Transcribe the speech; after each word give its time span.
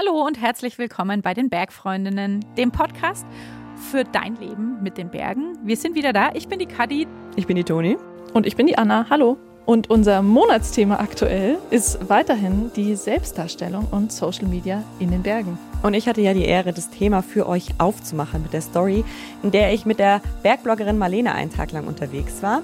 Hallo 0.00 0.26
und 0.26 0.40
herzlich 0.40 0.78
willkommen 0.78 1.20
bei 1.20 1.34
den 1.34 1.50
Bergfreundinnen, 1.50 2.42
dem 2.56 2.70
Podcast 2.72 3.26
für 3.90 4.02
dein 4.02 4.34
Leben 4.36 4.82
mit 4.82 4.96
den 4.96 5.10
Bergen. 5.10 5.58
Wir 5.62 5.76
sind 5.76 5.94
wieder 5.94 6.14
da. 6.14 6.30
Ich 6.32 6.48
bin 6.48 6.58
die 6.58 6.64
Kadi. 6.64 7.06
Ich 7.36 7.46
bin 7.46 7.56
die 7.56 7.64
Toni. 7.64 7.98
Und 8.32 8.46
ich 8.46 8.56
bin 8.56 8.66
die 8.66 8.78
Anna. 8.78 9.04
Hallo. 9.10 9.36
Und 9.66 9.90
unser 9.90 10.22
Monatsthema 10.22 11.00
aktuell 11.00 11.58
ist 11.70 12.08
weiterhin 12.08 12.70
die 12.76 12.94
Selbstdarstellung 12.94 13.88
und 13.90 14.10
Social 14.10 14.46
Media 14.46 14.82
in 15.00 15.10
den 15.10 15.22
Bergen. 15.22 15.58
Und 15.82 15.92
ich 15.92 16.08
hatte 16.08 16.22
ja 16.22 16.32
die 16.32 16.46
Ehre, 16.46 16.72
das 16.72 16.88
Thema 16.88 17.22
für 17.22 17.46
euch 17.46 17.68
aufzumachen 17.76 18.42
mit 18.42 18.54
der 18.54 18.62
Story, 18.62 19.04
in 19.42 19.50
der 19.50 19.74
ich 19.74 19.84
mit 19.84 19.98
der 19.98 20.22
Bergbloggerin 20.42 20.96
Marlene 20.96 21.34
einen 21.34 21.52
Tag 21.52 21.72
lang 21.72 21.86
unterwegs 21.86 22.42
war. 22.42 22.62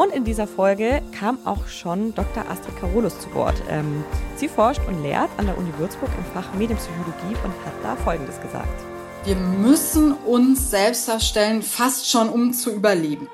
Und 0.00 0.14
in 0.14 0.24
dieser 0.24 0.46
Folge 0.46 1.02
kam 1.12 1.38
auch 1.44 1.66
schon 1.66 2.14
Dr. 2.14 2.48
Astrid 2.48 2.74
Carolus 2.80 3.20
zu 3.20 3.34
Wort. 3.34 3.62
Ähm, 3.68 4.02
sie 4.36 4.48
forscht 4.48 4.80
und 4.88 5.02
lehrt 5.02 5.28
an 5.36 5.44
der 5.44 5.58
Uni 5.58 5.70
Würzburg 5.76 6.08
im 6.16 6.24
Fach 6.32 6.54
Medienpsychologie 6.54 7.36
und 7.44 7.52
hat 7.66 7.74
da 7.82 7.96
Folgendes 7.96 8.40
gesagt. 8.40 8.82
Wir 9.24 9.36
müssen 9.36 10.14
uns 10.14 10.70
selbst 10.70 11.06
darstellen, 11.06 11.60
fast 11.60 12.10
schon 12.10 12.30
um 12.30 12.54
zu 12.54 12.74
überleben. 12.74 13.28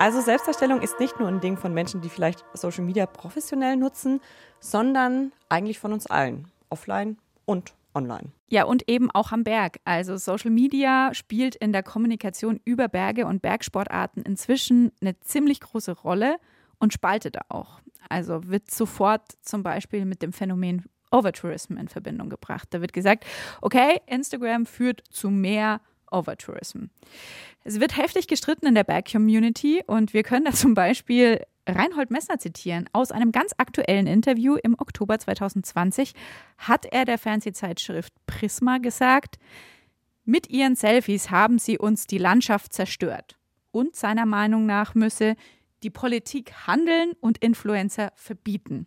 Also 0.00 0.20
Selbstdarstellung 0.20 0.82
ist 0.82 0.98
nicht 0.98 1.20
nur 1.20 1.28
ein 1.28 1.40
Ding 1.40 1.56
von 1.56 1.72
Menschen, 1.72 2.00
die 2.00 2.08
vielleicht 2.08 2.44
Social 2.54 2.82
Media 2.82 3.06
professionell 3.06 3.76
nutzen, 3.76 4.20
sondern 4.58 5.30
eigentlich 5.48 5.78
von 5.78 5.92
uns 5.92 6.08
allen, 6.08 6.48
offline 6.70 7.18
und 7.46 7.72
online. 7.94 8.32
Ja, 8.48 8.64
und 8.64 8.88
eben 8.88 9.10
auch 9.10 9.32
am 9.32 9.42
Berg. 9.42 9.78
Also 9.84 10.16
Social 10.16 10.50
Media 10.50 11.14
spielt 11.14 11.56
in 11.56 11.72
der 11.72 11.82
Kommunikation 11.82 12.60
über 12.64 12.88
Berge 12.88 13.26
und 13.26 13.42
Bergsportarten 13.42 14.22
inzwischen 14.22 14.92
eine 15.00 15.18
ziemlich 15.20 15.60
große 15.60 15.92
Rolle 15.92 16.36
und 16.78 16.92
spaltet 16.92 17.38
auch. 17.48 17.80
Also 18.08 18.46
wird 18.46 18.70
sofort 18.70 19.22
zum 19.40 19.62
Beispiel 19.62 20.04
mit 20.04 20.22
dem 20.22 20.32
Phänomen 20.32 20.84
Overtourism 21.10 21.76
in 21.76 21.88
Verbindung 21.88 22.28
gebracht. 22.28 22.68
Da 22.70 22.80
wird 22.80 22.92
gesagt, 22.92 23.24
okay, 23.62 24.00
Instagram 24.06 24.66
führt 24.66 25.02
zu 25.10 25.30
mehr 25.30 25.80
Overtourism. 26.10 26.86
Es 27.64 27.80
wird 27.80 27.96
heftig 27.96 28.26
gestritten 28.26 28.66
in 28.66 28.74
der 28.74 28.84
Berg-Community 28.84 29.82
und 29.86 30.12
wir 30.12 30.22
können 30.22 30.44
da 30.44 30.52
zum 30.52 30.74
Beispiel 30.74 31.40
Reinhold 31.66 32.10
Messner 32.10 32.38
zitieren. 32.38 32.88
Aus 32.92 33.10
einem 33.10 33.32
ganz 33.32 33.52
aktuellen 33.56 34.06
Interview 34.06 34.56
im 34.56 34.74
Oktober 34.78 35.18
2020 35.18 36.12
hat 36.58 36.86
er 36.86 37.04
der 37.04 37.18
Fernsehzeitschrift 37.18 38.12
Prisma 38.26 38.78
gesagt, 38.78 39.38
mit 40.24 40.48
ihren 40.50 40.74
Selfies 40.74 41.30
haben 41.30 41.58
sie 41.58 41.78
uns 41.78 42.06
die 42.06 42.18
Landschaft 42.18 42.72
zerstört. 42.72 43.38
Und 43.70 43.94
seiner 43.94 44.26
Meinung 44.26 44.66
nach 44.66 44.94
müsse 44.94 45.36
die 45.82 45.90
Politik 45.90 46.66
handeln 46.66 47.12
und 47.20 47.38
Influencer 47.38 48.12
verbieten. 48.14 48.86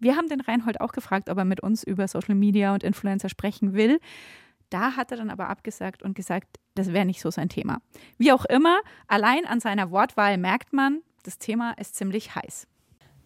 Wir 0.00 0.16
haben 0.16 0.28
den 0.28 0.40
Reinhold 0.40 0.80
auch 0.80 0.92
gefragt, 0.92 1.28
ob 1.28 1.38
er 1.38 1.44
mit 1.44 1.60
uns 1.60 1.84
über 1.84 2.08
Social 2.08 2.34
Media 2.34 2.72
und 2.72 2.82
Influencer 2.82 3.28
sprechen 3.28 3.74
will. 3.74 4.00
Da 4.70 4.96
hat 4.96 5.10
er 5.10 5.18
dann 5.18 5.30
aber 5.30 5.48
abgesagt 5.48 6.02
und 6.02 6.14
gesagt, 6.14 6.58
das 6.74 6.92
wäre 6.92 7.04
nicht 7.04 7.20
so 7.20 7.30
sein 7.30 7.48
Thema. 7.48 7.80
Wie 8.16 8.32
auch 8.32 8.44
immer, 8.46 8.80
allein 9.08 9.44
an 9.44 9.60
seiner 9.60 9.90
Wortwahl 9.90 10.38
merkt 10.38 10.72
man, 10.72 11.00
das 11.22 11.38
Thema 11.38 11.72
ist 11.72 11.96
ziemlich 11.96 12.34
heiß. 12.34 12.66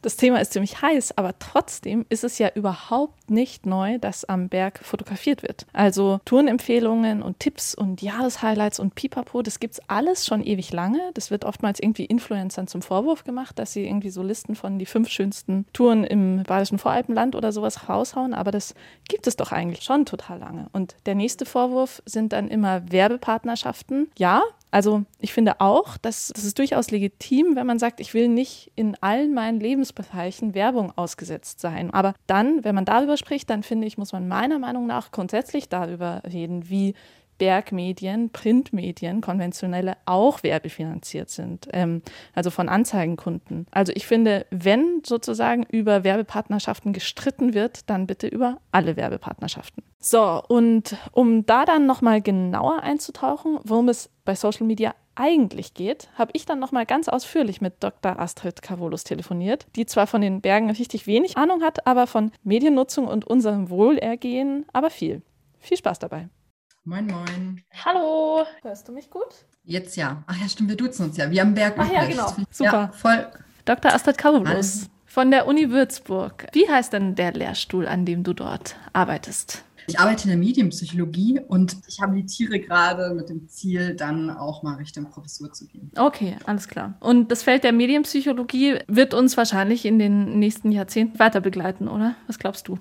Das 0.04 0.16
Thema 0.16 0.38
ist 0.38 0.52
ziemlich 0.52 0.82
heiß, 0.82 1.16
aber 1.16 1.38
trotzdem 1.38 2.04
ist 2.10 2.24
es 2.24 2.36
ja 2.36 2.50
überhaupt 2.54 3.30
nicht 3.30 3.64
neu, 3.64 3.98
dass 3.98 4.26
am 4.26 4.50
Berg 4.50 4.80
fotografiert 4.82 5.42
wird. 5.42 5.64
Also 5.72 6.20
Tourenempfehlungen 6.26 7.22
und 7.22 7.40
Tipps 7.40 7.74
und 7.74 8.02
Jahreshighlights 8.02 8.80
und 8.80 8.94
Pipapo, 8.94 9.40
das 9.40 9.60
gibt 9.60 9.72
es 9.72 9.80
alles 9.88 10.26
schon 10.26 10.44
ewig 10.44 10.74
lange. 10.74 11.00
Das 11.14 11.30
wird 11.30 11.46
oftmals 11.46 11.80
irgendwie 11.80 12.04
Influencern 12.04 12.66
zum 12.66 12.82
Vorwurf 12.82 13.24
gemacht, 13.24 13.58
dass 13.58 13.72
sie 13.72 13.86
irgendwie 13.86 14.10
so 14.10 14.22
Listen 14.22 14.56
von 14.56 14.78
die 14.78 14.84
fünf 14.84 15.08
schönsten 15.08 15.64
Touren 15.72 16.04
im 16.04 16.42
Bayerischen 16.42 16.78
Voralpenland 16.78 17.34
oder 17.34 17.50
sowas 17.50 17.88
raushauen, 17.88 18.34
aber 18.34 18.50
das 18.50 18.74
gibt 19.08 19.26
es 19.26 19.36
doch 19.36 19.52
eigentlich 19.52 19.84
schon 19.84 20.04
total 20.04 20.38
lange. 20.38 20.66
Und 20.74 20.96
der 21.06 21.14
nächste 21.14 21.46
Vorwurf 21.46 22.02
sind 22.04 22.34
dann 22.34 22.48
immer 22.48 22.92
Werbepartnerschaften. 22.92 24.10
Ja, 24.18 24.42
also 24.74 25.04
ich 25.20 25.32
finde 25.32 25.60
auch, 25.60 25.96
dass 25.98 26.32
das 26.34 26.42
ist 26.42 26.58
durchaus 26.58 26.90
legitim, 26.90 27.54
wenn 27.54 27.64
man 27.64 27.78
sagt, 27.78 28.00
ich 28.00 28.12
will 28.12 28.26
nicht 28.26 28.72
in 28.74 28.96
allen 29.00 29.32
meinen 29.32 29.60
Lebensbereichen 29.60 30.52
Werbung 30.52 30.92
ausgesetzt 30.96 31.60
sein. 31.60 31.92
Aber 31.94 32.14
dann, 32.26 32.64
wenn 32.64 32.74
man 32.74 32.84
darüber 32.84 33.16
spricht, 33.16 33.48
dann 33.50 33.62
finde 33.62 33.86
ich, 33.86 33.98
muss 33.98 34.12
man 34.12 34.26
meiner 34.26 34.58
Meinung 34.58 34.88
nach 34.88 35.12
grundsätzlich 35.12 35.68
darüber 35.68 36.22
reden, 36.24 36.68
wie 36.68 36.94
Bergmedien, 37.44 38.30
Printmedien, 38.30 39.20
konventionelle 39.20 39.98
auch 40.06 40.42
werbefinanziert 40.42 41.28
sind, 41.28 41.68
ähm, 41.74 42.00
also 42.32 42.48
von 42.48 42.70
Anzeigenkunden. 42.70 43.66
Also 43.70 43.92
ich 43.94 44.06
finde, 44.06 44.46
wenn 44.50 45.02
sozusagen 45.04 45.66
über 45.70 46.04
Werbepartnerschaften 46.04 46.94
gestritten 46.94 47.52
wird, 47.52 47.90
dann 47.90 48.06
bitte 48.06 48.28
über 48.28 48.62
alle 48.72 48.96
Werbepartnerschaften. 48.96 49.84
So, 49.98 50.42
und 50.48 50.96
um 51.12 51.44
da 51.44 51.66
dann 51.66 51.84
nochmal 51.84 52.22
genauer 52.22 52.82
einzutauchen, 52.82 53.58
worum 53.62 53.90
es 53.90 54.08
bei 54.24 54.34
Social 54.34 54.66
Media 54.66 54.94
eigentlich 55.14 55.74
geht, 55.74 56.08
habe 56.14 56.30
ich 56.32 56.46
dann 56.46 56.60
nochmal 56.60 56.86
ganz 56.86 57.10
ausführlich 57.10 57.60
mit 57.60 57.84
Dr. 57.84 58.18
Astrid 58.18 58.62
Carolus 58.62 59.04
telefoniert, 59.04 59.66
die 59.76 59.84
zwar 59.84 60.06
von 60.06 60.22
den 60.22 60.40
Bergen 60.40 60.70
richtig 60.70 61.06
wenig 61.06 61.36
Ahnung 61.36 61.62
hat, 61.62 61.86
aber 61.86 62.06
von 62.06 62.32
Mediennutzung 62.42 63.06
und 63.06 63.26
unserem 63.26 63.68
Wohlergehen 63.68 64.64
aber 64.72 64.88
viel. 64.88 65.20
Viel 65.58 65.76
Spaß 65.76 65.98
dabei. 65.98 66.30
Moin, 66.86 67.06
moin. 67.06 67.62
Hallo. 67.82 68.44
Hörst 68.62 68.86
du 68.86 68.92
mich 68.92 69.08
gut? 69.08 69.46
Jetzt 69.64 69.96
ja. 69.96 70.22
Ach 70.26 70.36
ja, 70.38 70.46
stimmt, 70.46 70.68
wir 70.68 70.76
duzen 70.76 71.06
uns 71.06 71.16
ja. 71.16 71.30
Wir 71.30 71.40
am 71.40 71.54
Berg. 71.54 71.76
Ach 71.78 71.90
ja, 71.90 72.04
genau. 72.04 72.30
Super. 72.50 72.72
Ja, 72.72 72.92
voll. 72.92 73.26
Dr. 73.64 73.94
Astrid 73.94 74.18
Karolus 74.18 74.90
von 75.06 75.30
der 75.30 75.46
Uni 75.46 75.70
Würzburg. 75.70 76.46
Wie 76.52 76.68
heißt 76.68 76.92
denn 76.92 77.14
der 77.14 77.32
Lehrstuhl, 77.32 77.88
an 77.88 78.04
dem 78.04 78.22
du 78.22 78.34
dort 78.34 78.76
arbeitest? 78.92 79.64
Ich 79.86 79.98
arbeite 79.98 80.24
in 80.24 80.28
der 80.28 80.36
Medienpsychologie 80.36 81.40
und 81.48 81.78
ich 81.88 82.02
habilitiere 82.02 82.60
gerade 82.60 83.14
mit 83.14 83.30
dem 83.30 83.48
Ziel, 83.48 83.94
dann 83.94 84.28
auch 84.28 84.62
mal 84.62 84.74
Richtung 84.74 85.08
Professur 85.08 85.54
zu 85.54 85.66
gehen. 85.66 85.90
Okay, 85.96 86.36
alles 86.44 86.68
klar. 86.68 86.98
Und 87.00 87.32
das 87.32 87.42
Feld 87.42 87.64
der 87.64 87.72
Medienpsychologie 87.72 88.80
wird 88.88 89.14
uns 89.14 89.38
wahrscheinlich 89.38 89.86
in 89.86 89.98
den 89.98 90.38
nächsten 90.38 90.70
Jahrzehnten 90.70 91.18
weiter 91.18 91.40
begleiten, 91.40 91.88
oder? 91.88 92.14
Was 92.26 92.38
glaubst 92.38 92.68
du? 92.68 92.78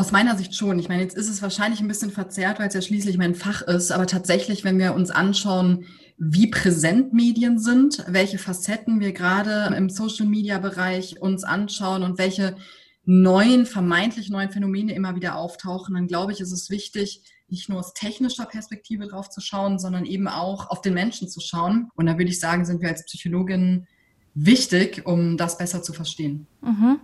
Aus 0.00 0.12
meiner 0.12 0.34
Sicht 0.34 0.54
schon. 0.54 0.78
Ich 0.78 0.88
meine, 0.88 1.02
jetzt 1.02 1.14
ist 1.14 1.28
es 1.28 1.42
wahrscheinlich 1.42 1.80
ein 1.80 1.86
bisschen 1.86 2.10
verzerrt, 2.10 2.58
weil 2.58 2.68
es 2.68 2.74
ja 2.74 2.80
schließlich 2.80 3.18
mein 3.18 3.34
Fach 3.34 3.60
ist. 3.60 3.92
Aber 3.92 4.06
tatsächlich, 4.06 4.64
wenn 4.64 4.78
wir 4.78 4.94
uns 4.94 5.10
anschauen, 5.10 5.84
wie 6.16 6.46
präsent 6.46 7.12
Medien 7.12 7.58
sind, 7.58 8.02
welche 8.08 8.38
Facetten 8.38 9.00
wir 9.00 9.12
gerade 9.12 9.74
im 9.76 9.90
Social-Media-Bereich 9.90 11.20
uns 11.20 11.44
anschauen 11.44 12.02
und 12.02 12.16
welche 12.16 12.56
neuen, 13.04 13.66
vermeintlich 13.66 14.30
neuen 14.30 14.50
Phänomene 14.50 14.94
immer 14.94 15.16
wieder 15.16 15.36
auftauchen, 15.36 15.94
dann 15.94 16.06
glaube 16.06 16.32
ich, 16.32 16.40
ist 16.40 16.52
es 16.52 16.70
wichtig, 16.70 17.22
nicht 17.48 17.68
nur 17.68 17.80
aus 17.80 17.92
technischer 17.92 18.46
Perspektive 18.46 19.06
drauf 19.06 19.28
zu 19.28 19.42
schauen, 19.42 19.78
sondern 19.78 20.06
eben 20.06 20.28
auch 20.28 20.70
auf 20.70 20.80
den 20.80 20.94
Menschen 20.94 21.28
zu 21.28 21.40
schauen. 21.40 21.90
Und 21.94 22.06
da 22.06 22.16
würde 22.16 22.30
ich 22.30 22.40
sagen, 22.40 22.64
sind 22.64 22.80
wir 22.80 22.88
als 22.88 23.04
Psychologin 23.04 23.86
wichtig, 24.32 25.02
um 25.04 25.36
das 25.36 25.58
besser 25.58 25.82
zu 25.82 25.92
verstehen. 25.92 26.46
Mhm 26.62 27.00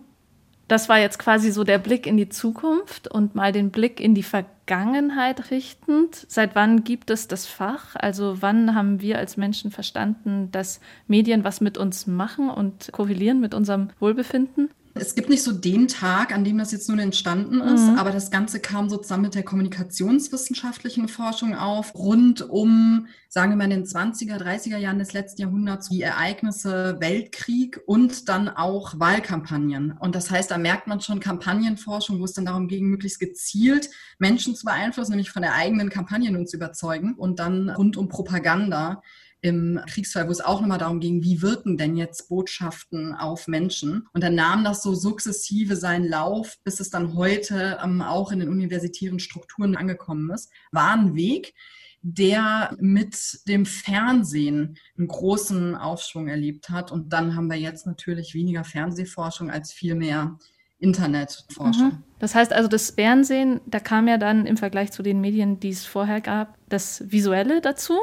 das 0.68 0.88
war 0.88 0.98
jetzt 0.98 1.18
quasi 1.18 1.52
so 1.52 1.62
der 1.62 1.78
Blick 1.78 2.06
in 2.06 2.16
die 2.16 2.28
Zukunft 2.28 3.08
und 3.08 3.34
mal 3.34 3.52
den 3.52 3.70
Blick 3.70 4.00
in 4.00 4.14
die 4.14 4.24
Vergangenheit 4.24 5.50
richtend. 5.50 6.26
Seit 6.28 6.54
wann 6.56 6.82
gibt 6.82 7.10
es 7.10 7.28
das 7.28 7.46
Fach? 7.46 7.94
Also 7.94 8.42
wann 8.42 8.74
haben 8.74 9.00
wir 9.00 9.18
als 9.18 9.36
Menschen 9.36 9.70
verstanden, 9.70 10.50
dass 10.50 10.80
Medien 11.06 11.44
was 11.44 11.60
mit 11.60 11.78
uns 11.78 12.06
machen 12.06 12.50
und 12.50 12.90
korrelieren 12.92 13.40
mit 13.40 13.54
unserem 13.54 13.90
Wohlbefinden? 14.00 14.70
Es 14.98 15.14
gibt 15.14 15.28
nicht 15.28 15.42
so 15.42 15.52
den 15.52 15.88
Tag, 15.88 16.34
an 16.34 16.44
dem 16.44 16.58
das 16.58 16.72
jetzt 16.72 16.88
nun 16.88 16.98
entstanden 16.98 17.60
ist, 17.60 17.82
mhm. 17.82 17.98
aber 17.98 18.10
das 18.10 18.30
Ganze 18.30 18.60
kam 18.60 18.88
so 18.88 18.96
zusammen 18.96 19.24
mit 19.24 19.34
der 19.34 19.42
kommunikationswissenschaftlichen 19.42 21.08
Forschung 21.08 21.54
auf, 21.54 21.94
rund 21.94 22.42
um, 22.48 23.06
sagen 23.28 23.52
wir 23.52 23.56
mal, 23.56 23.64
in 23.64 23.70
den 23.70 23.84
20er, 23.84 24.38
30er 24.38 24.78
Jahren 24.78 24.98
des 24.98 25.12
letzten 25.12 25.42
Jahrhunderts, 25.42 25.88
die 25.90 26.02
Ereignisse 26.02 26.96
Weltkrieg 27.00 27.80
und 27.86 28.28
dann 28.28 28.48
auch 28.48 28.98
Wahlkampagnen. 28.98 29.92
Und 29.98 30.14
das 30.14 30.30
heißt, 30.30 30.50
da 30.50 30.58
merkt 30.58 30.86
man 30.86 31.00
schon 31.00 31.20
Kampagnenforschung, 31.20 32.18
wo 32.18 32.24
es 32.24 32.32
dann 32.32 32.46
darum 32.46 32.66
ging, 32.66 32.86
möglichst 32.86 33.20
gezielt 33.20 33.90
Menschen 34.18 34.54
zu 34.54 34.64
beeinflussen, 34.64 35.12
nämlich 35.12 35.30
von 35.30 35.42
der 35.42 35.54
eigenen 35.54 35.90
Kampagne 35.90 36.30
nun 36.30 36.46
zu 36.46 36.56
überzeugen 36.56 37.14
und 37.14 37.38
dann 37.38 37.68
rund 37.70 37.96
um 37.96 38.08
Propaganda 38.08 39.02
im 39.46 39.80
Kriegsfall, 39.88 40.26
wo 40.26 40.32
es 40.32 40.40
auch 40.40 40.60
nochmal 40.60 40.78
darum 40.78 41.00
ging, 41.00 41.22
wie 41.22 41.40
wirken 41.40 41.76
denn 41.76 41.96
jetzt 41.96 42.28
Botschaften 42.28 43.14
auf 43.14 43.46
Menschen? 43.46 44.08
Und 44.12 44.22
dann 44.22 44.34
nahm 44.34 44.64
das 44.64 44.82
so 44.82 44.94
sukzessive 44.94 45.76
seinen 45.76 46.08
Lauf, 46.08 46.56
bis 46.64 46.80
es 46.80 46.90
dann 46.90 47.14
heute 47.14 47.78
ähm, 47.82 48.02
auch 48.02 48.32
in 48.32 48.40
den 48.40 48.48
universitären 48.48 49.18
Strukturen 49.18 49.76
angekommen 49.76 50.30
ist. 50.30 50.50
War 50.72 50.92
ein 50.92 51.14
Weg, 51.14 51.54
der 52.02 52.76
mit 52.78 53.40
dem 53.48 53.66
Fernsehen 53.66 54.78
einen 54.96 55.08
großen 55.08 55.74
Aufschwung 55.74 56.28
erlebt 56.28 56.70
hat. 56.70 56.92
Und 56.92 57.12
dann 57.12 57.34
haben 57.34 57.48
wir 57.48 57.58
jetzt 57.58 57.86
natürlich 57.86 58.34
weniger 58.34 58.64
Fernsehforschung 58.64 59.50
als 59.50 59.72
viel 59.72 59.94
mehr 59.94 60.38
Internetforschung. 60.78 61.86
Mhm. 61.86 62.02
Das 62.18 62.34
heißt 62.34 62.52
also, 62.52 62.68
das 62.68 62.90
Fernsehen, 62.90 63.60
da 63.66 63.80
kam 63.80 64.08
ja 64.08 64.18
dann 64.18 64.46
im 64.46 64.56
Vergleich 64.56 64.92
zu 64.92 65.02
den 65.02 65.20
Medien, 65.20 65.58
die 65.58 65.70
es 65.70 65.84
vorher 65.84 66.20
gab, 66.20 66.56
das 66.68 67.02
Visuelle 67.10 67.60
dazu 67.60 67.94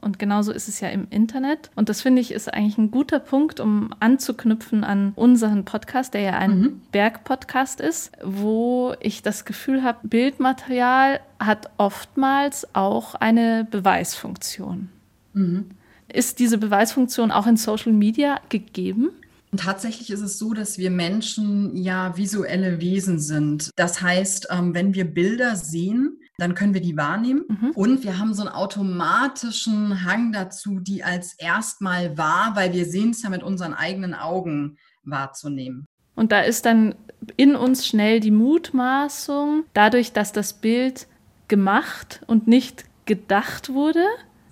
Und 0.00 0.18
genauso 0.18 0.52
ist 0.52 0.68
es 0.68 0.80
ja 0.80 0.88
im 0.88 1.06
Internet. 1.10 1.70
Und 1.74 1.88
das 1.88 2.02
finde 2.02 2.22
ich 2.22 2.32
ist 2.32 2.52
eigentlich 2.52 2.78
ein 2.78 2.90
guter 2.90 3.18
Punkt, 3.18 3.60
um 3.60 3.94
anzuknüpfen 4.00 4.84
an 4.84 5.12
unseren 5.14 5.64
Podcast, 5.64 6.14
der 6.14 6.20
ja 6.22 6.38
ein 6.38 6.58
mhm. 6.58 6.82
Bergpodcast 6.92 7.80
ist, 7.80 8.12
wo 8.24 8.94
ich 9.00 9.22
das 9.22 9.44
Gefühl 9.44 9.82
habe, 9.82 9.98
Bildmaterial 10.08 11.20
hat 11.38 11.70
oftmals 11.76 12.74
auch 12.74 13.14
eine 13.14 13.66
Beweisfunktion. 13.70 14.88
Mhm. 15.34 15.70
Ist 16.12 16.38
diese 16.38 16.58
Beweisfunktion 16.58 17.30
auch 17.30 17.46
in 17.46 17.56
Social 17.56 17.92
Media 17.92 18.40
gegeben? 18.48 19.10
Und 19.52 19.60
tatsächlich 19.60 20.10
ist 20.10 20.20
es 20.20 20.38
so, 20.38 20.54
dass 20.54 20.78
wir 20.78 20.90
Menschen 20.90 21.76
ja 21.76 22.16
visuelle 22.16 22.80
Wesen 22.80 23.18
sind. 23.18 23.70
Das 23.76 24.00
heißt, 24.00 24.48
ähm, 24.50 24.74
wenn 24.74 24.94
wir 24.94 25.04
Bilder 25.04 25.56
sehen, 25.56 26.19
dann 26.40 26.54
können 26.54 26.74
wir 26.74 26.80
die 26.80 26.96
wahrnehmen. 26.96 27.44
Mhm. 27.48 27.70
Und 27.74 28.02
wir 28.02 28.18
haben 28.18 28.34
so 28.34 28.42
einen 28.42 28.54
automatischen 28.54 30.04
Hang 30.04 30.32
dazu, 30.32 30.80
die 30.80 31.04
als 31.04 31.34
erstmal 31.34 32.16
wahr, 32.16 32.52
weil 32.54 32.72
wir 32.72 32.86
sehen 32.86 33.10
es 33.10 33.22
ja 33.22 33.30
mit 33.30 33.42
unseren 33.42 33.74
eigenen 33.74 34.14
Augen 34.14 34.78
wahrzunehmen. 35.04 35.86
Und 36.14 36.32
da 36.32 36.40
ist 36.40 36.66
dann 36.66 36.94
in 37.36 37.56
uns 37.56 37.86
schnell 37.86 38.20
die 38.20 38.30
Mutmaßung, 38.30 39.64
dadurch, 39.74 40.12
dass 40.12 40.32
das 40.32 40.54
Bild 40.54 41.06
gemacht 41.48 42.22
und 42.26 42.46
nicht 42.46 42.84
gedacht 43.04 43.72
wurde, 43.72 44.04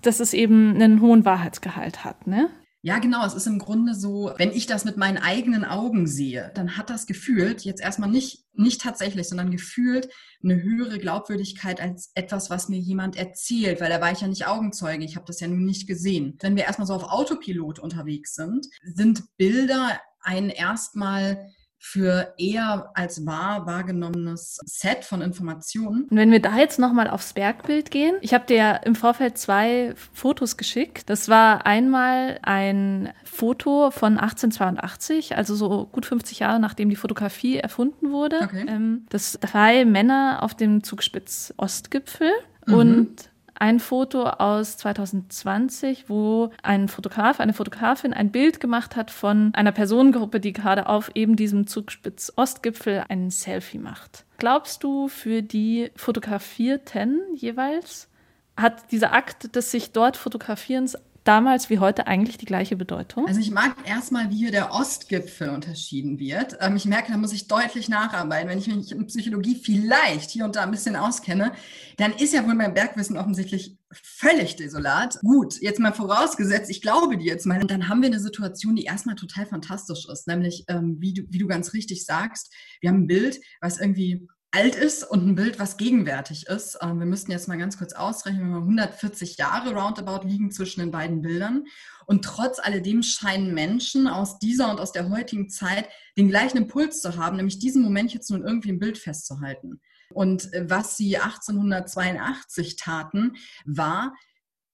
dass 0.02 0.20
es 0.20 0.34
eben 0.34 0.74
einen 0.74 1.00
hohen 1.00 1.24
Wahrheitsgehalt 1.24 2.04
hat, 2.04 2.26
ne? 2.26 2.50
Ja, 2.80 2.98
genau. 3.00 3.26
Es 3.26 3.34
ist 3.34 3.46
im 3.46 3.58
Grunde 3.58 3.94
so, 3.94 4.32
wenn 4.36 4.52
ich 4.52 4.66
das 4.66 4.84
mit 4.84 4.96
meinen 4.96 5.18
eigenen 5.18 5.64
Augen 5.64 6.06
sehe, 6.06 6.52
dann 6.54 6.76
hat 6.76 6.90
das 6.90 7.06
gefühlt 7.06 7.64
jetzt 7.64 7.80
erstmal 7.80 8.08
nicht, 8.08 8.44
nicht 8.52 8.80
tatsächlich, 8.80 9.28
sondern 9.28 9.50
gefühlt 9.50 10.08
eine 10.44 10.62
höhere 10.62 10.98
Glaubwürdigkeit 10.98 11.80
als 11.80 12.12
etwas, 12.14 12.50
was 12.50 12.68
mir 12.68 12.78
jemand 12.78 13.16
erzählt, 13.16 13.80
weil 13.80 13.90
da 13.90 14.00
war 14.00 14.12
ich 14.12 14.20
ja 14.20 14.28
nicht 14.28 14.46
Augenzeuge. 14.46 15.04
Ich 15.04 15.16
habe 15.16 15.26
das 15.26 15.40
ja 15.40 15.48
nun 15.48 15.64
nicht 15.64 15.88
gesehen. 15.88 16.38
Wenn 16.40 16.54
wir 16.54 16.64
erstmal 16.64 16.86
so 16.86 16.94
auf 16.94 17.02
Autopilot 17.02 17.80
unterwegs 17.80 18.36
sind, 18.36 18.68
sind 18.82 19.24
Bilder 19.36 20.00
ein 20.20 20.48
erstmal 20.48 21.50
für 21.78 22.34
eher 22.38 22.90
als 22.94 23.24
wahr 23.24 23.66
wahrgenommenes 23.66 24.58
Set 24.66 25.04
von 25.04 25.22
Informationen. 25.22 26.04
Und 26.10 26.16
wenn 26.16 26.30
wir 26.30 26.42
da 26.42 26.56
jetzt 26.58 26.78
nochmal 26.78 27.08
aufs 27.08 27.32
Bergbild 27.32 27.90
gehen, 27.90 28.16
ich 28.20 28.34
habe 28.34 28.46
dir 28.46 28.80
im 28.84 28.94
Vorfeld 28.94 29.38
zwei 29.38 29.94
Fotos 30.12 30.56
geschickt. 30.56 31.08
Das 31.08 31.28
war 31.28 31.66
einmal 31.66 32.40
ein 32.42 33.12
Foto 33.24 33.90
von 33.90 34.18
1882, 34.18 35.36
also 35.36 35.54
so 35.54 35.86
gut 35.86 36.04
50 36.04 36.40
Jahre 36.40 36.60
nachdem 36.60 36.90
die 36.90 36.96
Fotografie 36.96 37.58
erfunden 37.58 38.10
wurde. 38.10 38.40
Okay. 38.42 38.66
Ähm, 38.68 39.06
das 39.10 39.38
drei 39.40 39.84
Männer 39.84 40.42
auf 40.42 40.54
dem 40.54 40.82
Zugspitz 40.82 41.54
Ostgipfel. 41.56 42.30
Mhm. 42.66 42.74
Und 42.74 43.30
ein 43.58 43.80
Foto 43.80 44.24
aus 44.24 44.76
2020, 44.76 46.08
wo 46.08 46.50
ein 46.62 46.88
Fotograf, 46.88 47.40
eine 47.40 47.52
Fotografin 47.52 48.12
ein 48.12 48.30
Bild 48.30 48.60
gemacht 48.60 48.96
hat 48.96 49.10
von 49.10 49.52
einer 49.54 49.72
Personengruppe, 49.72 50.40
die 50.40 50.52
gerade 50.52 50.88
auf 50.88 51.10
eben 51.14 51.36
diesem 51.36 51.66
Zugspitz 51.66 52.32
Ostgipfel 52.36 53.04
ein 53.08 53.30
Selfie 53.30 53.78
macht. 53.78 54.24
Glaubst 54.38 54.84
du, 54.84 55.08
für 55.08 55.42
die 55.42 55.90
Fotografierten 55.96 57.20
jeweils 57.34 58.08
hat 58.56 58.90
dieser 58.90 59.12
Akt 59.12 59.54
des 59.54 59.70
sich 59.70 59.92
dort 59.92 60.16
Fotografierens 60.16 60.98
damals 61.28 61.68
wie 61.68 61.78
heute 61.78 62.06
eigentlich 62.06 62.38
die 62.38 62.46
gleiche 62.46 62.74
Bedeutung? 62.74 63.28
Also 63.28 63.38
ich 63.38 63.50
mag 63.50 63.76
erstmal, 63.86 64.30
wie 64.30 64.36
hier 64.36 64.50
der 64.50 64.72
Ostgipfel 64.72 65.50
unterschieden 65.50 66.18
wird. 66.18 66.56
Ähm, 66.60 66.76
ich 66.76 66.86
merke, 66.86 67.12
da 67.12 67.18
muss 67.18 67.34
ich 67.34 67.48
deutlich 67.48 67.90
nacharbeiten. 67.90 68.48
Wenn 68.48 68.58
ich 68.58 68.66
mich 68.66 68.90
in 68.92 69.06
Psychologie 69.06 69.60
vielleicht 69.62 70.30
hier 70.30 70.46
und 70.46 70.56
da 70.56 70.62
ein 70.62 70.70
bisschen 70.70 70.96
auskenne, 70.96 71.52
dann 71.98 72.12
ist 72.12 72.32
ja 72.32 72.46
wohl 72.46 72.54
mein 72.54 72.72
Bergwissen 72.72 73.18
offensichtlich 73.18 73.76
völlig 73.92 74.56
desolat. 74.56 75.18
Gut, 75.20 75.60
jetzt 75.60 75.80
mal 75.80 75.92
vorausgesetzt, 75.92 76.70
ich 76.70 76.80
glaube 76.80 77.18
dir 77.18 77.26
jetzt 77.26 77.44
mal, 77.44 77.60
und 77.60 77.70
dann 77.70 77.88
haben 77.88 78.00
wir 78.00 78.08
eine 78.08 78.20
Situation, 78.20 78.76
die 78.76 78.84
erstmal 78.84 79.14
total 79.14 79.44
fantastisch 79.44 80.06
ist, 80.10 80.26
nämlich, 80.26 80.64
ähm, 80.68 80.96
wie, 80.98 81.12
du, 81.12 81.22
wie 81.28 81.38
du 81.38 81.46
ganz 81.46 81.74
richtig 81.74 82.06
sagst, 82.06 82.54
wir 82.80 82.88
haben 82.88 83.02
ein 83.02 83.06
Bild, 83.06 83.38
was 83.60 83.78
irgendwie 83.78 84.26
alt 84.50 84.76
ist 84.76 85.04
und 85.04 85.26
ein 85.26 85.34
Bild, 85.34 85.58
was 85.58 85.76
gegenwärtig 85.76 86.46
ist. 86.46 86.78
Ähm, 86.80 86.98
wir 86.98 87.06
müssten 87.06 87.30
jetzt 87.30 87.48
mal 87.48 87.58
ganz 87.58 87.76
kurz 87.78 87.92
ausrechnen, 87.92 88.42
wenn 88.42 88.50
wir 88.50 88.58
140 88.58 89.36
Jahre 89.36 89.74
roundabout 89.74 90.26
liegen 90.26 90.50
zwischen 90.50 90.80
den 90.80 90.90
beiden 90.90 91.20
Bildern. 91.22 91.64
Und 92.06 92.24
trotz 92.24 92.58
alledem 92.58 93.02
scheinen 93.02 93.52
Menschen 93.52 94.08
aus 94.08 94.38
dieser 94.38 94.70
und 94.70 94.80
aus 94.80 94.92
der 94.92 95.10
heutigen 95.10 95.50
Zeit 95.50 95.88
den 96.16 96.28
gleichen 96.28 96.56
Impuls 96.56 97.02
zu 97.02 97.16
haben, 97.16 97.36
nämlich 97.36 97.58
diesen 97.58 97.82
Moment 97.82 98.14
jetzt 98.14 98.30
nun 98.30 98.42
irgendwie 98.42 98.70
im 98.70 98.78
Bild 98.78 98.96
festzuhalten. 98.96 99.80
Und 100.14 100.52
äh, 100.54 100.68
was 100.68 100.96
sie 100.96 101.18
1882 101.18 102.76
taten, 102.76 103.36
war, 103.66 104.14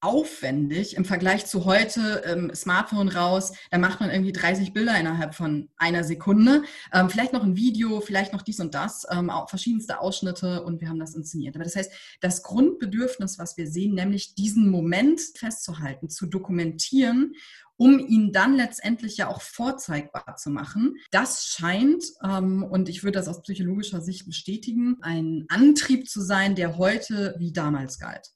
aufwendig 0.04 0.96
im 0.96 1.04
Vergleich 1.04 1.46
zu 1.46 1.64
heute, 1.64 2.22
ähm, 2.26 2.52
Smartphone 2.54 3.08
raus, 3.08 3.52
da 3.70 3.78
macht 3.78 4.00
man 4.00 4.10
irgendwie 4.10 4.32
30 4.32 4.74
Bilder 4.74 4.98
innerhalb 5.00 5.34
von 5.34 5.70
einer 5.76 6.04
Sekunde, 6.04 6.62
ähm, 6.92 7.08
vielleicht 7.08 7.32
noch 7.32 7.42
ein 7.42 7.56
Video, 7.56 8.00
vielleicht 8.00 8.34
noch 8.34 8.42
dies 8.42 8.60
und 8.60 8.74
das, 8.74 9.06
ähm, 9.10 9.30
auch 9.30 9.48
verschiedenste 9.48 10.00
Ausschnitte 10.00 10.62
und 10.62 10.82
wir 10.82 10.90
haben 10.90 11.00
das 11.00 11.14
inszeniert. 11.14 11.56
Aber 11.56 11.64
das 11.64 11.74
heißt, 11.74 11.90
das 12.20 12.42
Grundbedürfnis, 12.42 13.38
was 13.38 13.56
wir 13.56 13.66
sehen, 13.66 13.94
nämlich 13.94 14.34
diesen 14.34 14.68
Moment 14.68 15.20
festzuhalten, 15.36 16.10
zu 16.10 16.26
dokumentieren 16.26 17.34
um 17.76 17.98
ihn 17.98 18.32
dann 18.32 18.54
letztendlich 18.54 19.16
ja 19.16 19.28
auch 19.28 19.40
vorzeigbar 19.40 20.36
zu 20.36 20.50
machen. 20.50 20.96
Das 21.10 21.46
scheint, 21.46 22.04
ähm, 22.22 22.62
und 22.62 22.88
ich 22.88 23.02
würde 23.02 23.18
das 23.18 23.26
aus 23.26 23.42
psychologischer 23.42 24.00
Sicht 24.00 24.26
bestätigen, 24.26 24.98
ein 25.00 25.44
Antrieb 25.48 26.08
zu 26.08 26.20
sein, 26.20 26.54
der 26.54 26.78
heute 26.78 27.34
wie 27.38 27.52
damals 27.52 27.98
galt. 27.98 28.33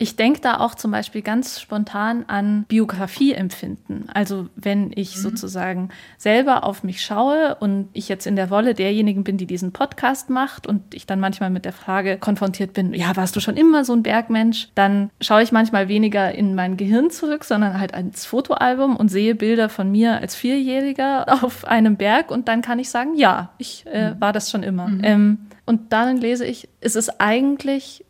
Ich 0.00 0.14
denke 0.14 0.40
da 0.40 0.60
auch 0.60 0.76
zum 0.76 0.92
Beispiel 0.92 1.22
ganz 1.22 1.60
spontan 1.60 2.24
an 2.28 2.64
Biografieempfinden. 2.68 4.08
Also 4.14 4.48
wenn 4.54 4.92
ich 4.94 5.16
mhm. 5.16 5.20
sozusagen 5.20 5.88
selber 6.16 6.62
auf 6.62 6.84
mich 6.84 7.02
schaue 7.02 7.56
und 7.56 7.88
ich 7.94 8.08
jetzt 8.08 8.24
in 8.24 8.36
der 8.36 8.48
Rolle 8.48 8.74
derjenigen 8.74 9.24
bin, 9.24 9.38
die 9.38 9.46
diesen 9.46 9.72
Podcast 9.72 10.30
macht 10.30 10.68
und 10.68 10.94
ich 10.94 11.06
dann 11.06 11.18
manchmal 11.18 11.50
mit 11.50 11.64
der 11.64 11.72
Frage 11.72 12.16
konfrontiert 12.16 12.74
bin, 12.74 12.94
ja, 12.94 13.16
warst 13.16 13.34
du 13.34 13.40
schon 13.40 13.56
immer 13.56 13.84
so 13.84 13.92
ein 13.92 14.04
Bergmensch? 14.04 14.68
Dann 14.76 15.10
schaue 15.20 15.42
ich 15.42 15.50
manchmal 15.50 15.88
weniger 15.88 16.32
in 16.32 16.54
mein 16.54 16.76
Gehirn 16.76 17.10
zurück, 17.10 17.42
sondern 17.42 17.80
halt 17.80 17.96
ins 17.96 18.24
Fotoalbum 18.24 18.94
und 18.94 19.08
sehe 19.08 19.34
Bilder 19.34 19.68
von 19.68 19.90
mir 19.90 20.20
als 20.20 20.36
Vierjähriger 20.36 21.26
auf 21.42 21.64
einem 21.64 21.96
Berg 21.96 22.30
und 22.30 22.46
dann 22.46 22.62
kann 22.62 22.78
ich 22.78 22.88
sagen, 22.90 23.16
ja, 23.16 23.50
ich 23.58 23.84
äh, 23.86 24.12
mhm. 24.12 24.20
war 24.20 24.32
das 24.32 24.48
schon 24.52 24.62
immer. 24.62 24.86
Mhm. 24.86 25.00
Ähm, 25.02 25.38
und 25.66 25.92
dann 25.92 26.18
lese 26.18 26.46
ich, 26.46 26.68
es 26.80 26.94
ist 26.94 27.20
eigentlich 27.20 28.04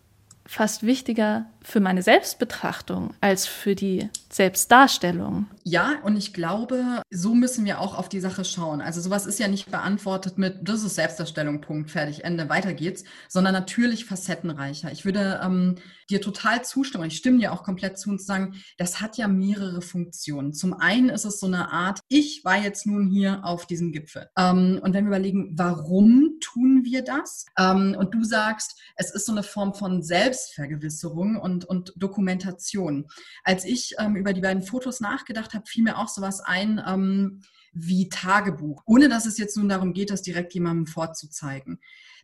fast 0.49 0.84
wichtiger 0.84 1.44
für 1.62 1.81
meine 1.81 2.02
Selbstbetrachtung 2.02 3.14
als 3.20 3.46
für 3.46 3.75
die 3.75 4.08
Selbstdarstellung. 4.31 5.46
Ja, 5.64 5.96
und 6.02 6.16
ich 6.16 6.32
glaube, 6.32 7.02
so 7.10 7.34
müssen 7.34 7.64
wir 7.64 7.81
auch 7.81 7.96
auf 7.96 8.08
die 8.08 8.20
Sache 8.20 8.44
schauen. 8.44 8.81
Also 8.81 9.00
sowas 9.00 9.26
ist 9.26 9.38
ja 9.38 9.49
nicht 9.49 9.70
beantwortet 9.70 10.38
mit, 10.38 10.69
das 10.69 10.82
ist 10.82 10.94
Selbstdarstellung, 10.94 11.60
Punkt, 11.60 11.91
fertig, 11.91 12.24
Ende, 12.24 12.48
weiter 12.48 12.74
geht's, 12.74 13.05
sondern 13.29 13.53
natürlich 13.53 14.05
facettenreicher. 14.05 14.93
Ich 14.93 15.05
würde 15.05 15.41
ähm, 15.43 15.77
dir 16.10 16.20
total 16.20 16.65
zustimmen, 16.65 17.05
ich 17.05 17.17
stimme 17.17 17.38
dir 17.38 17.53
auch 17.53 17.62
komplett 17.62 17.98
zu 17.98 18.10
und 18.10 18.22
sagen, 18.22 18.55
das 18.79 19.00
hat 19.00 19.17
ja 19.19 19.29
mehrere 19.29 19.82
Funktionen. 19.82 20.53
Zum 20.53 20.74
einen 20.74 21.10
ist 21.10 21.24
es 21.24 21.41
so 21.41 21.46
eine 21.46 21.70
Art, 21.70 22.00
ich 22.08 22.43
war 22.44 22.56
jetzt 22.56 22.86
nun 22.86 23.08
hier 23.08 23.44
auf 23.44 23.67
diesem 23.67 23.93
Gipfel. 23.93 24.29
Ähm, 24.36 24.81
und 24.82 24.94
wenn 24.94 25.05
wir 25.05 25.08
überlegen, 25.08 25.53
warum 25.56 26.38
tun 26.41 26.82
wir 26.84 27.03
das? 27.03 27.46
Ähm, 27.58 27.94
und 27.98 28.15
du 28.15 28.24
sagst, 28.24 28.79
es 28.96 29.10
ist 29.10 29.27
so 29.27 29.32
eine 29.32 29.43
Form 29.43 29.74
von 29.74 30.03
Selbstvergewisserung 30.03 31.36
und, 31.48 31.64
und 31.64 31.93
Dokumentation. 31.96 33.06
Als 33.43 33.64
ich 33.64 33.94
ähm, 33.98 34.17
über 34.17 34.32
die 34.32 34.40
beiden 34.40 34.62
Fotos 34.62 35.00
nachgedacht 35.00 35.55
habe, 35.55 35.67
fiel 35.67 35.84
mir 35.84 35.98
auch 35.98 36.08
sowas 36.08 36.40
ein, 36.40 36.82
ähm, 36.86 37.40
wie 37.72 38.08
Tagebuch, 38.08 38.82
ohne 38.86 39.08
dass 39.08 39.26
es 39.26 39.38
jetzt 39.38 39.56
nun 39.56 39.69
darum 39.69 39.93
geht, 39.93 40.10
das 40.10 40.22
direkt 40.22 40.55
jemandem 40.55 40.86
vorzuzeigen. 40.86 41.81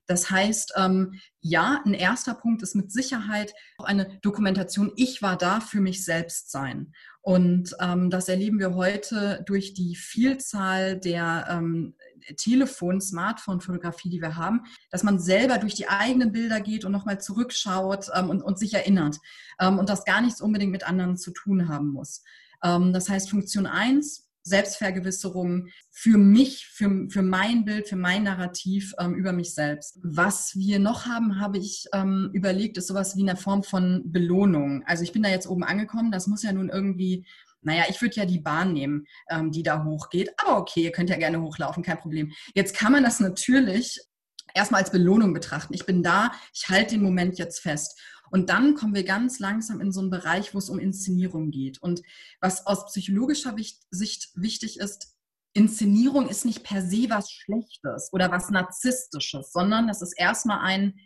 Das 0.07 0.31
heißt, 0.31 0.75
ähm, 0.77 1.19
ja, 1.41 1.81
ein 1.85 1.95
erster 1.95 2.35
Punkt 2.35 2.63
ist 2.63 2.75
mit 2.75 2.93
Sicherheit 2.93 3.55
auch 3.79 3.87
eine 3.87 4.19
Dokumentation, 4.21 4.93
ich 4.97 5.23
war 5.23 5.39
da 5.39 5.61
für 5.61 5.81
mich 5.81 6.05
selbst 6.05 6.51
sein. 6.51 6.93
Und 7.23 7.75
ähm, 7.81 8.11
das 8.11 8.29
erleben 8.29 8.59
wir 8.59 8.75
heute 8.75 9.43
durch 9.47 9.73
die 9.73 9.97
Vielzahl 9.97 10.99
der 10.99 11.47
ähm, 11.49 11.95
Telefon, 12.37 13.01
Smartphone-Fotografie, 13.01 14.11
die 14.11 14.21
wir 14.21 14.37
haben, 14.37 14.63
dass 14.91 15.03
man 15.03 15.19
selber 15.19 15.59
durch 15.59 15.75
die 15.75 15.89
eigenen 15.89 16.33
Bilder 16.33 16.61
geht 16.61 16.85
und 16.85 16.93
nochmal 16.93 17.21
zurückschaut 17.21 18.09
ähm, 18.15 18.31
und, 18.31 18.43
und, 18.43 18.59
sich 18.59 18.75
erinnert 18.75 19.19
ähm, 19.61 19.79
und 19.79 19.89
das 19.89 20.05
gar 20.05 20.21
nichts 20.21 20.41
unbedingt 20.41 20.73
mit 20.73 20.87
anderen 20.89 21.17
zu 21.17 21.33
tun 21.33 21.69
haben 21.69 21.89
muss. 21.89 22.23
Ähm, 22.63 22.93
das 22.93 23.09
heißt, 23.09 23.31
Funktion 23.31 23.67
1, 23.67 24.25
Selbstvergewisserung 24.45 25.69
für 25.91 26.19
mich, 26.19 26.67
für, 26.67 27.09
für 27.09 27.23
mein 27.23 27.65
Bild, 27.65 27.89
für 27.89 27.97
mein 27.97 28.25
Narrativ 28.25 28.95
ähm, 28.99 29.15
über 29.15 29.33
mich 29.33 29.55
selbst. 29.55 29.99
Was 30.03 30.55
wir 30.55 30.79
noch 30.79 31.07
haben, 31.07 31.41
habe 31.41 31.57
ich 31.57 31.87
ähm, 31.95 32.31
überlegt, 32.35 32.77
ist 32.77 32.89
sowas 32.89 33.17
wie 33.17 33.23
eine 33.23 33.37
Form 33.37 33.63
von 33.63 34.03
Belohnung. 34.13 34.83
Also 34.85 35.03
ich 35.03 35.13
bin 35.13 35.23
da 35.23 35.31
jetzt 35.31 35.49
oben 35.49 35.65
angekommen, 35.65 36.13
das 36.13 36.27
muss 36.27 36.43
ja 36.43 36.53
nun 36.53 36.69
irgendwie, 36.69 37.27
naja, 37.65 37.85
ich 37.89 38.01
würde 38.01 38.17
ja 38.17 38.27
die 38.27 38.41
Bahn 38.41 38.73
nehmen, 38.73 39.07
ähm, 39.31 39.51
die 39.51 39.63
da 39.63 39.85
hochgeht, 39.85 40.31
aber 40.39 40.59
okay, 40.59 40.83
ihr 40.83 40.93
könnt 40.93 41.11
ja 41.11 41.17
gerne 41.17 41.41
hochlaufen, 41.41 41.83
kein 41.83 41.99
Problem. 41.99 42.33
Jetzt 42.55 42.77
kann 42.77 42.93
man 42.93 43.03
das 43.03 43.21
natürlich 43.21 44.01
erstmal 44.55 44.83
als 44.83 44.93
Belohnung 44.93 45.33
betrachten. 45.33 45.75
Ich 45.75 45.87
bin 45.87 46.03
da, 46.03 46.33
ich 46.55 46.69
halte 46.69 46.95
den 46.95 47.03
Moment 47.03 47.39
jetzt 47.39 47.61
fest. 47.61 48.01
Und 48.31 48.51
dann 48.51 48.75
kommen 48.75 48.95
wir 48.95 49.05
ganz 49.05 49.39
langsam 49.39 49.81
in 49.81 49.93
so 49.93 50.01
einen 50.01 50.11
Bereich, 50.11 50.55
wo 50.55 50.59
es 50.59 50.71
um 50.71 50.79
Inszenierung 50.79 51.51
geht. 51.51 51.81
Und 51.81 52.03
was 52.41 52.67
aus 52.67 52.87
psychologischer 52.87 53.55
Sicht 53.91 54.31
wichtig 54.35 54.79
ist, 54.81 55.15
Inszenierung 55.53 56.29
ist 56.29 56.45
nicht 56.45 56.65
per 56.65 56.83
se 56.83 57.07
was 57.09 57.31
Schlechtes 57.31 58.13
oder 58.13 58.33
was 58.33 58.51
Narzisstisches, 58.51 59.53
sondern 59.53 59.87
das 59.87 60.03
ist 60.03 60.19
erstmal 60.19 60.61
ein, 60.61 60.99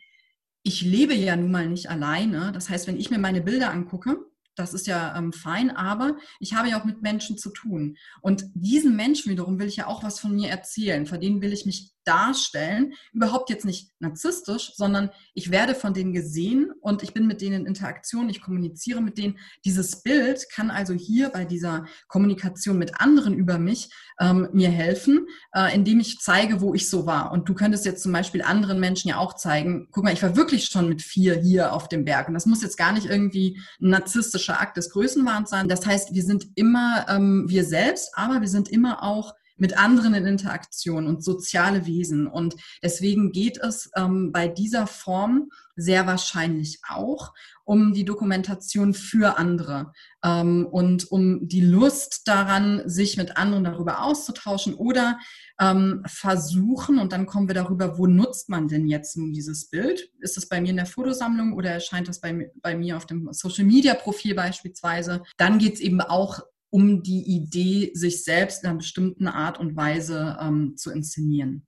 ich 0.63 0.81
lebe 0.81 1.15
ja 1.15 1.37
nun 1.37 1.51
mal 1.51 1.69
nicht 1.69 1.91
alleine. 1.91 2.51
Das 2.53 2.71
heißt, 2.71 2.87
wenn 2.87 2.99
ich 2.99 3.11
mir 3.11 3.19
meine 3.19 3.43
Bilder 3.43 3.71
angucke, 3.71 4.17
das 4.59 4.75
ist 4.75 4.87
ja 4.87 5.17
ähm, 5.17 5.33
fein, 5.33 5.71
aber 5.71 6.17
ich 6.41 6.55
habe 6.55 6.69
ja 6.69 6.81
auch 6.81 6.85
mit 6.85 7.03
Menschen 7.03 7.39
zu 7.39 7.51
tun. 7.51 7.97
Und 8.21 8.45
diesen 8.55 8.97
Menschen 8.97 9.31
wiederum 9.31 9.59
will 9.59 9.69
ich 9.69 9.77
ja 9.77 9.87
auch 9.87 10.03
was 10.03 10.21
von 10.21 10.35
mir 10.35 10.49
erzählen, 10.49 11.07
vor 11.07 11.19
denen 11.19 11.41
will 11.41 11.53
ich 11.53 11.67
mich 11.67 11.93
darstellen. 12.09 12.95
Überhaupt 13.13 13.51
jetzt 13.51 13.65
nicht 13.65 13.91
narzisstisch, 14.01 14.73
sondern 14.75 15.11
ich 15.35 15.51
werde 15.51 15.75
von 15.75 15.93
denen 15.93 16.13
gesehen 16.13 16.73
und 16.81 17.03
ich 17.03 17.13
bin 17.13 17.27
mit 17.27 17.41
denen 17.41 17.61
in 17.61 17.67
Interaktion, 17.67 18.31
ich 18.31 18.41
kommuniziere 18.41 19.01
mit 19.01 19.19
denen. 19.19 19.39
Dieses 19.65 20.03
Bild 20.03 20.47
kann 20.51 20.71
also 20.71 20.95
hier 20.95 21.29
bei 21.29 21.45
dieser 21.45 21.87
Kommunikation 22.09 22.79
mit 22.79 23.01
anderen 23.01 23.35
über 23.35 23.59
mich 23.59 23.91
ähm, 24.19 24.49
mir 24.53 24.71
helfen, 24.71 25.27
äh, 25.55 25.75
indem 25.75 26.01
ich 26.01 26.19
zeige, 26.19 26.61
wo 26.61 26.75
ich 26.75 26.89
so 26.89 27.07
war. 27.07 27.31
Und 27.31 27.49
du 27.49 27.55
könntest 27.55 27.85
jetzt 27.85 28.03
zum 28.03 28.13
Beispiel 28.13 28.43
anderen 28.43 28.81
Menschen 28.81 29.09
ja 29.09 29.19
auch 29.19 29.35
zeigen, 29.35 29.89
guck 29.91 30.05
mal, 30.05 30.13
ich 30.13 30.23
war 30.23 30.37
wirklich 30.37 30.67
schon 30.67 30.89
mit 30.89 31.03
vier 31.03 31.37
hier 31.37 31.73
auf 31.73 31.89
dem 31.89 32.05
Berg. 32.05 32.29
Und 32.29 32.35
das 32.35 32.47
muss 32.47 32.63
jetzt 32.63 32.79
gar 32.79 32.93
nicht 32.93 33.07
irgendwie 33.07 33.61
ein 33.81 33.91
narzisstischer 33.91 34.61
Akt 34.61 34.77
des 34.77 34.91
Größenwahns 34.91 35.51
sein. 35.51 35.69
Das 35.69 35.87
heißt, 35.87 36.15
wir 36.15 36.23
sind 36.23 36.47
immer 36.55 37.07
ähm, 37.09 37.45
wir 37.49 37.65
selbst, 37.65 38.11
aber 38.15 38.41
wir 38.41 38.49
sind 38.49 38.69
immer 38.69 39.03
auch 39.03 39.35
mit 39.59 39.79
anderen 39.79 40.15
in 40.15 40.27
Interaktion 40.27 41.07
und 41.07 41.23
soziale 41.23 41.87
Wesen. 41.87 42.27
Und 42.27 42.57
deswegen 42.83 43.33
geht 43.33 43.59
es 43.59 43.91
ähm, 43.97 44.33
bei 44.33 44.49
dieser 44.49 44.87
Form 44.87 45.51
sehr 45.77 46.07
wahrscheinlich 46.07 46.81
auch 46.89 47.33
um 47.65 47.93
die 47.93 48.05
Dokumentation 48.05 48.95
für 48.95 49.39
andere 49.39 49.93
ähm, 50.25 50.67
und 50.67 51.11
um 51.13 51.47
die 51.47 51.61
Lust 51.61 52.27
daran, 52.27 52.83
sich 52.87 53.17
mit 53.17 53.37
anderen 53.37 53.65
darüber 53.65 54.03
auszutauschen 54.03 54.75
oder 54.75 55.19
ähm, 55.61 56.03
versuchen, 56.07 56.99
und 56.99 57.13
dann 57.13 57.27
kommen 57.27 57.49
wir 57.49 57.55
darüber, 57.55 57.99
wo 57.99 58.07
nutzt 58.07 58.49
man 58.49 58.69
denn 58.69 58.89
jetzt 58.89 59.17
nun 59.17 59.33
dieses 59.33 59.71
Bild? 59.71 60.11
Ist 60.21 60.37
es 60.37 60.49
bei 60.49 60.61
mir 60.61 60.71
in 60.71 60.77
der 60.77 60.87
Fotosammlung 60.87 61.53
oder 61.53 61.71
erscheint 61.71 62.09
das 62.09 62.21
bei, 62.21 62.51
bei 62.63 62.77
mir 62.77 62.97
auf 62.97 63.07
dem 63.07 63.33
Social-Media-Profil 63.33 64.35
beispielsweise? 64.35 65.23
Dann 65.37 65.59
geht 65.59 65.75
es 65.75 65.81
eben 65.81 66.01
auch 66.01 66.41
um 66.71 67.03
die 67.03 67.23
Idee, 67.23 67.91
sich 67.95 68.25
selbst 68.25 68.63
in 68.63 68.71
einer 68.71 68.79
bestimmten 68.79 69.27
Art 69.27 69.59
und 69.59 69.77
Weise 69.77 70.37
ähm, 70.41 70.77
zu 70.77 70.91
inszenieren. 70.91 71.67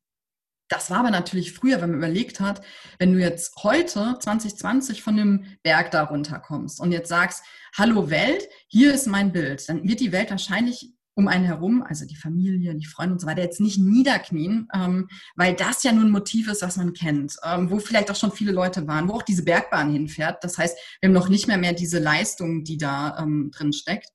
Das 0.69 0.88
war 0.88 1.00
aber 1.00 1.11
natürlich 1.11 1.52
früher, 1.52 1.80
wenn 1.80 1.90
man 1.90 1.99
überlegt 1.99 2.38
hat, 2.38 2.62
wenn 2.99 3.12
du 3.12 3.19
jetzt 3.19 3.57
heute 3.64 4.16
2020 4.21 5.02
von 5.02 5.16
dem 5.16 5.45
Berg 5.64 5.90
da 5.90 6.04
runterkommst 6.04 6.80
und 6.80 6.92
jetzt 6.92 7.09
sagst, 7.09 7.42
hallo 7.76 8.09
Welt, 8.09 8.49
hier 8.69 8.95
ist 8.95 9.09
mein 9.09 9.33
Bild, 9.33 9.69
dann 9.69 9.87
wird 9.88 9.99
die 9.99 10.12
Welt 10.12 10.30
wahrscheinlich 10.30 10.95
um 11.14 11.26
einen 11.26 11.45
herum, 11.45 11.83
also 11.83 12.07
die 12.07 12.16
Familie, 12.16 12.75
die 12.76 12.87
Freunde 12.87 13.14
und 13.14 13.21
so 13.21 13.26
weiter, 13.26 13.42
jetzt 13.42 13.61
nicht 13.61 13.78
niederknien, 13.78 14.69
ähm, 14.73 15.09
weil 15.35 15.54
das 15.54 15.83
ja 15.83 15.92
nun 15.92 16.07
ein 16.07 16.12
Motiv 16.12 16.49
ist, 16.49 16.62
was 16.62 16.76
man 16.76 16.92
kennt, 16.92 17.35
ähm, 17.45 17.69
wo 17.69 17.80
vielleicht 17.80 18.11
auch 18.11 18.16
schon 18.16 18.33
viele 18.33 18.52
Leute 18.52 18.87
waren, 18.87 19.09
wo 19.09 19.14
auch 19.14 19.23
diese 19.23 19.45
Bergbahn 19.45 19.92
hinfährt. 19.92 20.42
Das 20.45 20.57
heißt, 20.57 20.78
wir 21.00 21.09
haben 21.09 21.14
noch 21.14 21.28
nicht 21.28 21.49
mehr 21.49 21.59
mehr 21.59 21.73
diese 21.73 21.99
Leistung, 21.99 22.62
die 22.62 22.78
da 22.78 23.19
ähm, 23.19 23.50
drin 23.52 23.73
steckt 23.73 24.09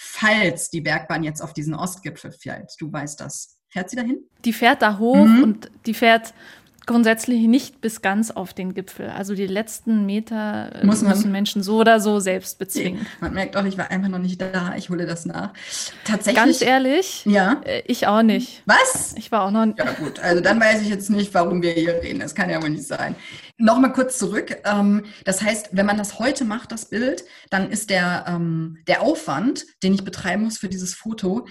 falls 0.00 0.70
die 0.70 0.80
Bergbahn 0.80 1.24
jetzt 1.24 1.40
auf 1.40 1.52
diesen 1.52 1.74
Ostgipfel 1.74 2.30
fährt. 2.30 2.72
Du 2.78 2.92
weißt 2.92 3.18
das. 3.20 3.58
Fährt 3.68 3.90
sie 3.90 3.96
dahin? 3.96 4.20
Die 4.44 4.52
fährt 4.52 4.80
da 4.80 4.96
hoch 4.96 5.26
mhm. 5.26 5.42
und 5.42 5.70
die 5.86 5.92
fährt 5.92 6.32
grundsätzlich 6.88 7.46
nicht 7.46 7.80
bis 7.80 8.02
ganz 8.02 8.32
auf 8.32 8.52
den 8.52 8.74
Gipfel. 8.74 9.10
Also 9.10 9.34
die 9.34 9.46
letzten 9.46 10.06
Meter 10.06 10.72
äh, 10.74 10.86
Muss 10.86 11.02
müssen 11.02 11.30
Menschen 11.30 11.62
so 11.62 11.76
oder 11.78 12.00
so 12.00 12.18
selbst 12.18 12.58
bezwingen. 12.58 13.06
Man 13.20 13.34
merkt 13.34 13.56
auch, 13.56 13.64
ich 13.64 13.78
war 13.78 13.92
einfach 13.92 14.08
noch 14.08 14.18
nicht 14.18 14.40
da. 14.40 14.74
Ich 14.76 14.90
hole 14.90 15.06
das 15.06 15.24
nach. 15.24 15.52
Tatsächlich. 16.04 16.34
Ganz 16.34 16.62
ehrlich? 16.62 17.24
Ja. 17.26 17.60
Äh, 17.64 17.82
ich 17.86 18.08
auch 18.08 18.22
nicht. 18.22 18.62
Was? 18.66 19.14
Ich 19.16 19.30
war 19.30 19.44
auch 19.44 19.52
noch 19.52 19.66
nicht. 19.66 19.78
Ja 19.78 19.92
gut, 19.92 20.18
also 20.18 20.40
dann 20.40 20.58
weiß 20.58 20.82
ich 20.82 20.88
jetzt 20.88 21.10
nicht, 21.10 21.32
warum 21.34 21.62
wir 21.62 21.72
hier 21.72 22.02
reden. 22.02 22.18
Das 22.18 22.34
kann 22.34 22.50
ja 22.50 22.60
wohl 22.60 22.70
nicht 22.70 22.86
sein. 22.86 23.14
Nochmal 23.58 23.92
kurz 23.92 24.18
zurück. 24.18 24.56
Ähm, 24.64 25.04
das 25.24 25.42
heißt, 25.42 25.70
wenn 25.72 25.86
man 25.86 25.98
das 25.98 26.18
heute 26.18 26.44
macht, 26.44 26.72
das 26.72 26.86
Bild, 26.86 27.24
dann 27.50 27.70
ist 27.70 27.90
der, 27.90 28.24
ähm, 28.26 28.78
der 28.88 29.02
Aufwand, 29.02 29.66
den 29.82 29.94
ich 29.94 30.04
betreiben 30.04 30.44
muss 30.44 30.58
für 30.58 30.68
dieses 30.68 30.94
Foto, 30.94 31.46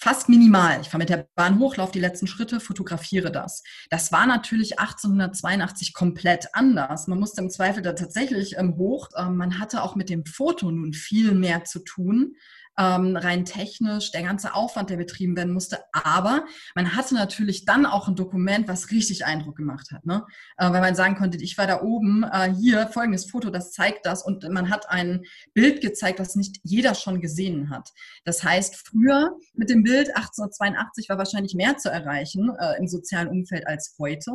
fast 0.00 0.30
minimal. 0.30 0.80
Ich 0.80 0.88
fahre 0.88 0.98
mit 1.00 1.10
der 1.10 1.28
Bahn 1.34 1.58
hoch, 1.58 1.76
laufe 1.76 1.92
die 1.92 2.00
letzten 2.00 2.26
Schritte, 2.26 2.58
fotografiere 2.58 3.30
das. 3.30 3.62
Das 3.90 4.10
war 4.12 4.26
natürlich 4.26 4.78
1882 4.78 5.92
komplett 5.92 6.48
anders. 6.54 7.06
Man 7.06 7.20
musste 7.20 7.42
im 7.42 7.50
Zweifel 7.50 7.82
da 7.82 7.92
tatsächlich 7.92 8.56
ähm, 8.56 8.76
hoch. 8.76 9.10
Ähm, 9.16 9.36
man 9.36 9.58
hatte 9.58 9.82
auch 9.82 9.96
mit 9.96 10.08
dem 10.08 10.24
Foto 10.24 10.70
nun 10.70 10.94
viel 10.94 11.34
mehr 11.34 11.64
zu 11.64 11.80
tun 11.80 12.34
ähm, 12.80 13.16
rein 13.16 13.44
technisch, 13.44 14.10
der 14.10 14.22
ganze 14.22 14.54
Aufwand, 14.54 14.88
der 14.88 14.96
betrieben 14.96 15.36
werden 15.36 15.52
musste. 15.52 15.80
Aber 15.92 16.46
man 16.74 16.96
hatte 16.96 17.14
natürlich 17.14 17.66
dann 17.66 17.84
auch 17.84 18.08
ein 18.08 18.16
Dokument, 18.16 18.68
was 18.68 18.90
richtig 18.90 19.26
Eindruck 19.26 19.56
gemacht 19.56 19.90
hat. 19.92 20.06
Ne? 20.06 20.24
Äh, 20.56 20.72
weil 20.72 20.80
man 20.80 20.94
sagen 20.94 21.16
konnte, 21.16 21.36
ich 21.38 21.58
war 21.58 21.66
da 21.66 21.82
oben, 21.82 22.24
äh, 22.24 22.52
hier 22.54 22.86
folgendes 22.88 23.30
Foto, 23.30 23.50
das 23.50 23.72
zeigt 23.72 24.06
das. 24.06 24.22
Und 24.22 24.48
man 24.48 24.70
hat 24.70 24.88
ein 24.88 25.24
Bild 25.52 25.82
gezeigt, 25.82 26.20
das 26.20 26.36
nicht 26.36 26.56
jeder 26.62 26.94
schon 26.94 27.20
gesehen 27.20 27.68
hat. 27.68 27.90
Das 28.24 28.42
heißt, 28.42 28.76
früher 28.76 29.36
mit 29.52 29.68
dem 29.68 29.82
Bild 29.82 30.16
1882 30.16 31.08
war 31.10 31.18
wahrscheinlich 31.18 31.54
mehr 31.54 31.76
zu 31.76 31.90
erreichen 31.90 32.50
äh, 32.58 32.78
im 32.78 32.88
sozialen 32.88 33.28
Umfeld 33.28 33.66
als 33.66 33.94
heute. 33.98 34.32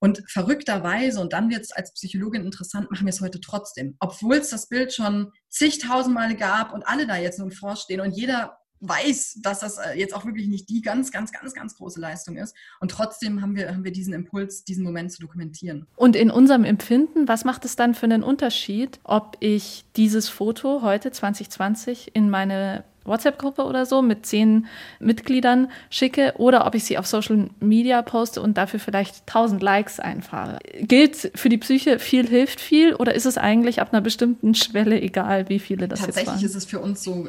Und 0.00 0.22
verrückterweise, 0.28 1.20
und 1.20 1.32
dann 1.32 1.50
wird 1.50 1.62
es 1.62 1.72
als 1.72 1.92
Psychologin 1.92 2.44
interessant, 2.44 2.90
machen 2.90 3.06
wir 3.06 3.12
es 3.12 3.20
heute 3.20 3.40
trotzdem. 3.40 3.96
Obwohl 3.98 4.36
es 4.36 4.50
das 4.50 4.68
Bild 4.68 4.92
schon 4.92 5.32
zigtausend 5.48 6.14
Male 6.14 6.36
gab 6.36 6.72
und 6.72 6.86
alle 6.86 7.06
da 7.06 7.16
jetzt 7.16 7.38
nun 7.38 7.50
vorstehen 7.50 8.00
und 8.00 8.12
jeder 8.12 8.58
weiß, 8.80 9.40
dass 9.42 9.60
das 9.60 9.78
äh, 9.78 9.98
jetzt 9.98 10.14
auch 10.14 10.24
wirklich 10.24 10.48
nicht 10.48 10.68
die 10.68 10.82
ganz, 10.82 11.10
ganz, 11.10 11.32
ganz, 11.32 11.54
ganz 11.54 11.74
große 11.76 12.00
Leistung 12.00 12.36
ist. 12.36 12.54
Und 12.80 12.90
trotzdem 12.90 13.42
haben 13.42 13.56
wir, 13.56 13.68
haben 13.68 13.84
wir 13.84 13.92
diesen 13.92 14.14
Impuls, 14.14 14.64
diesen 14.64 14.84
Moment 14.84 15.12
zu 15.12 15.20
dokumentieren. 15.20 15.86
Und 15.96 16.16
in 16.16 16.30
unserem 16.30 16.64
Empfinden, 16.64 17.28
was 17.28 17.44
macht 17.44 17.64
es 17.64 17.76
dann 17.76 17.94
für 17.94 18.06
einen 18.06 18.22
Unterschied, 18.22 19.00
ob 19.04 19.36
ich 19.40 19.84
dieses 19.96 20.28
Foto 20.28 20.82
heute 20.82 21.10
2020 21.10 22.14
in 22.14 22.30
meine 22.30 22.84
WhatsApp-Gruppe 23.08 23.64
oder 23.64 23.86
so 23.86 24.02
mit 24.02 24.26
zehn 24.26 24.66
Mitgliedern 25.00 25.70
schicke 25.90 26.34
oder 26.36 26.66
ob 26.66 26.74
ich 26.74 26.84
sie 26.84 26.98
auf 26.98 27.06
Social 27.06 27.48
Media 27.60 28.02
poste 28.02 28.40
und 28.40 28.56
dafür 28.56 28.80
vielleicht 28.80 29.20
1000 29.26 29.62
Likes 29.62 30.00
einfahre. 30.00 30.58
Gilt 30.80 31.32
für 31.34 31.48
die 31.48 31.58
Psyche, 31.58 31.98
viel 31.98 32.26
hilft 32.26 32.60
viel 32.60 32.94
oder 32.94 33.14
ist 33.14 33.26
es 33.26 33.38
eigentlich 33.38 33.80
ab 33.80 33.92
einer 33.92 34.02
bestimmten 34.02 34.54
Schwelle 34.54 35.00
egal, 35.00 35.48
wie 35.48 35.58
viele 35.58 35.88
das 35.88 36.00
Tatsächlich 36.00 36.26
jetzt 36.26 36.42
waren? 36.42 36.44
ist 36.44 36.54
es 36.54 36.64
für 36.64 36.80
uns 36.80 37.02
so, 37.02 37.28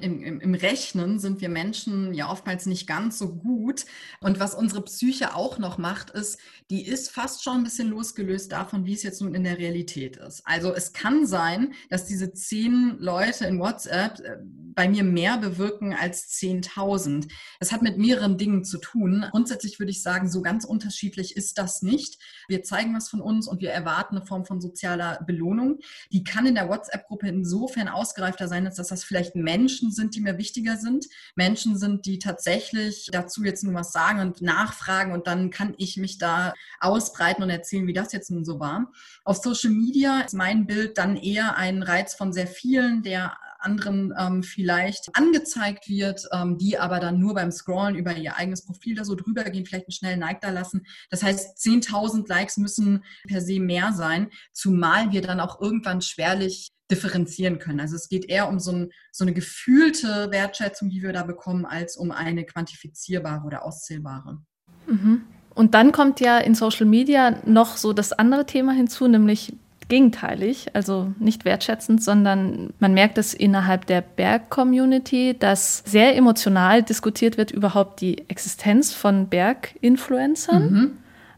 im, 0.00 0.22
im, 0.22 0.40
im 0.40 0.54
Rechnen 0.54 1.18
sind 1.18 1.40
wir 1.40 1.48
Menschen 1.48 2.14
ja 2.14 2.30
oftmals 2.30 2.66
nicht 2.66 2.86
ganz 2.86 3.18
so 3.18 3.34
gut. 3.34 3.84
Und 4.20 4.40
was 4.40 4.54
unsere 4.54 4.82
Psyche 4.82 5.34
auch 5.34 5.58
noch 5.58 5.78
macht, 5.78 6.10
ist, 6.10 6.38
die 6.70 6.86
ist 6.86 7.10
fast 7.10 7.42
schon 7.42 7.58
ein 7.58 7.64
bisschen 7.64 7.88
losgelöst 7.88 8.52
davon, 8.52 8.86
wie 8.86 8.94
es 8.94 9.02
jetzt 9.02 9.20
nun 9.20 9.34
in 9.34 9.44
der 9.44 9.58
Realität 9.58 10.16
ist. 10.16 10.42
Also 10.44 10.72
es 10.74 10.92
kann 10.92 11.26
sein, 11.26 11.74
dass 11.88 12.06
diese 12.06 12.32
zehn 12.32 12.96
Leute 12.98 13.46
in 13.46 13.58
WhatsApp 13.58 14.20
äh, 14.20 14.36
bei 14.74 14.88
mir 14.88 15.04
mehr 15.04 15.19
mehr 15.20 15.36
bewirken 15.36 15.92
als 15.92 16.30
10.000. 16.30 17.30
Das 17.58 17.72
hat 17.72 17.82
mit 17.82 17.98
mehreren 17.98 18.38
Dingen 18.38 18.64
zu 18.64 18.78
tun. 18.78 19.26
Grundsätzlich 19.30 19.78
würde 19.78 19.90
ich 19.90 20.02
sagen, 20.02 20.30
so 20.30 20.40
ganz 20.40 20.64
unterschiedlich 20.64 21.36
ist 21.36 21.58
das 21.58 21.82
nicht. 21.82 22.18
Wir 22.48 22.62
zeigen 22.62 22.94
was 22.96 23.10
von 23.10 23.20
uns 23.20 23.46
und 23.46 23.60
wir 23.60 23.70
erwarten 23.70 24.16
eine 24.16 24.24
Form 24.24 24.46
von 24.46 24.62
sozialer 24.62 25.22
Belohnung. 25.26 25.80
Die 26.10 26.24
kann 26.24 26.46
in 26.46 26.54
der 26.54 26.70
WhatsApp-Gruppe 26.70 27.28
insofern 27.28 27.88
ausgereifter 27.88 28.48
sein, 28.48 28.66
als 28.66 28.76
dass 28.76 28.88
das 28.88 29.04
vielleicht 29.04 29.36
Menschen 29.36 29.92
sind, 29.92 30.14
die 30.14 30.22
mir 30.22 30.38
wichtiger 30.38 30.78
sind. 30.78 31.06
Menschen 31.34 31.76
sind, 31.76 32.06
die 32.06 32.18
tatsächlich 32.18 33.10
dazu 33.12 33.44
jetzt 33.44 33.62
nur 33.62 33.74
was 33.74 33.92
sagen 33.92 34.20
und 34.20 34.40
nachfragen 34.40 35.12
und 35.12 35.26
dann 35.26 35.50
kann 35.50 35.74
ich 35.76 35.98
mich 35.98 36.16
da 36.16 36.54
ausbreiten 36.80 37.42
und 37.42 37.50
erzählen, 37.50 37.86
wie 37.86 37.92
das 37.92 38.14
jetzt 38.14 38.30
nun 38.30 38.46
so 38.46 38.58
war. 38.58 38.90
Auf 39.24 39.36
Social 39.36 39.70
Media 39.70 40.20
ist 40.20 40.32
mein 40.32 40.66
Bild 40.66 40.96
dann 40.96 41.16
eher 41.16 41.58
ein 41.58 41.82
Reiz 41.82 42.14
von 42.14 42.32
sehr 42.32 42.46
vielen, 42.46 43.02
der 43.02 43.36
anderen 43.60 44.12
ähm, 44.18 44.42
vielleicht 44.42 45.08
angezeigt 45.14 45.88
wird, 45.88 46.26
ähm, 46.32 46.58
die 46.58 46.78
aber 46.78 47.00
dann 47.00 47.18
nur 47.18 47.34
beim 47.34 47.50
Scrollen 47.50 47.94
über 47.94 48.16
ihr 48.16 48.36
eigenes 48.36 48.64
Profil 48.64 48.94
da 48.94 49.04
so 49.04 49.14
drüber 49.14 49.44
gehen, 49.44 49.66
vielleicht 49.66 49.86
einen 49.86 49.92
schnellen 49.92 50.20
Like 50.20 50.40
da 50.40 50.50
lassen. 50.50 50.86
Das 51.10 51.22
heißt, 51.22 51.58
10.000 51.58 52.28
Likes 52.28 52.56
müssen 52.56 53.04
per 53.26 53.40
se 53.40 53.60
mehr 53.60 53.92
sein, 53.92 54.30
zumal 54.52 55.12
wir 55.12 55.22
dann 55.22 55.40
auch 55.40 55.60
irgendwann 55.60 56.00
schwerlich 56.00 56.70
differenzieren 56.90 57.58
können. 57.58 57.80
Also 57.80 57.96
es 57.96 58.08
geht 58.08 58.28
eher 58.28 58.48
um 58.48 58.58
so, 58.58 58.72
ein, 58.72 58.90
so, 59.12 59.24
eine 59.24 59.32
gefühlte 59.32 60.30
Wertschätzung, 60.30 60.90
die 60.90 61.02
wir 61.02 61.12
da 61.12 61.22
bekommen, 61.22 61.64
als 61.64 61.96
um 61.96 62.10
eine 62.10 62.44
quantifizierbare 62.44 63.46
oder 63.46 63.64
auszählbare. 63.64 64.38
Mhm. 64.86 65.22
Und 65.54 65.74
dann 65.74 65.92
kommt 65.92 66.20
ja 66.20 66.38
in 66.38 66.54
Social 66.54 66.86
Media 66.86 67.38
noch 67.44 67.76
so 67.76 67.92
das 67.92 68.12
andere 68.12 68.46
Thema 68.46 68.72
hinzu, 68.72 69.08
nämlich 69.08 69.52
gegenteilig, 69.90 70.68
also 70.72 71.12
nicht 71.18 71.44
wertschätzend, 71.44 72.02
sondern 72.02 72.72
man 72.78 72.94
merkt 72.94 73.18
es 73.18 73.34
innerhalb 73.34 73.84
der 73.86 74.00
Berg-Community, 74.00 75.36
dass 75.38 75.82
sehr 75.84 76.16
emotional 76.16 76.82
diskutiert 76.82 77.36
wird 77.36 77.50
überhaupt 77.50 78.00
die 78.00 78.26
Existenz 78.28 78.94
von 78.94 79.28
Berg-Influencern. 79.28 80.72
Mhm. 80.72 80.90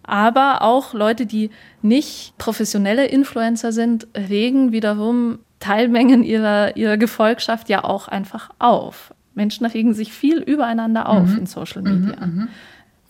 Aber 0.05 0.63
auch 0.63 0.95
Leute, 0.95 1.27
die 1.27 1.51
nicht 1.81 2.35
professionelle 2.39 3.07
Influencer 3.07 3.73
sind, 3.73 4.07
regen 4.17 4.73
wiederum 4.73 5.41
Teilmengen 5.59 6.25
ihrer, 6.25 6.77
ihrer 6.77 6.97
Gefolgschaft 6.97 7.69
ja 7.69 7.85
auch 7.85 8.09
einfach 8.09 8.51
auf. 8.59 9.15
Menschen 9.35 9.65
regen 9.67 9.95
sich 9.95 10.13
viel 10.13 10.39
übereinander 10.39 11.09
auf 11.09 11.29
mhm. 11.29 11.39
in 11.39 11.47
Social 11.47 11.83
Media. 11.83 12.27
Mhm, 12.27 12.35
mhm. 12.35 12.49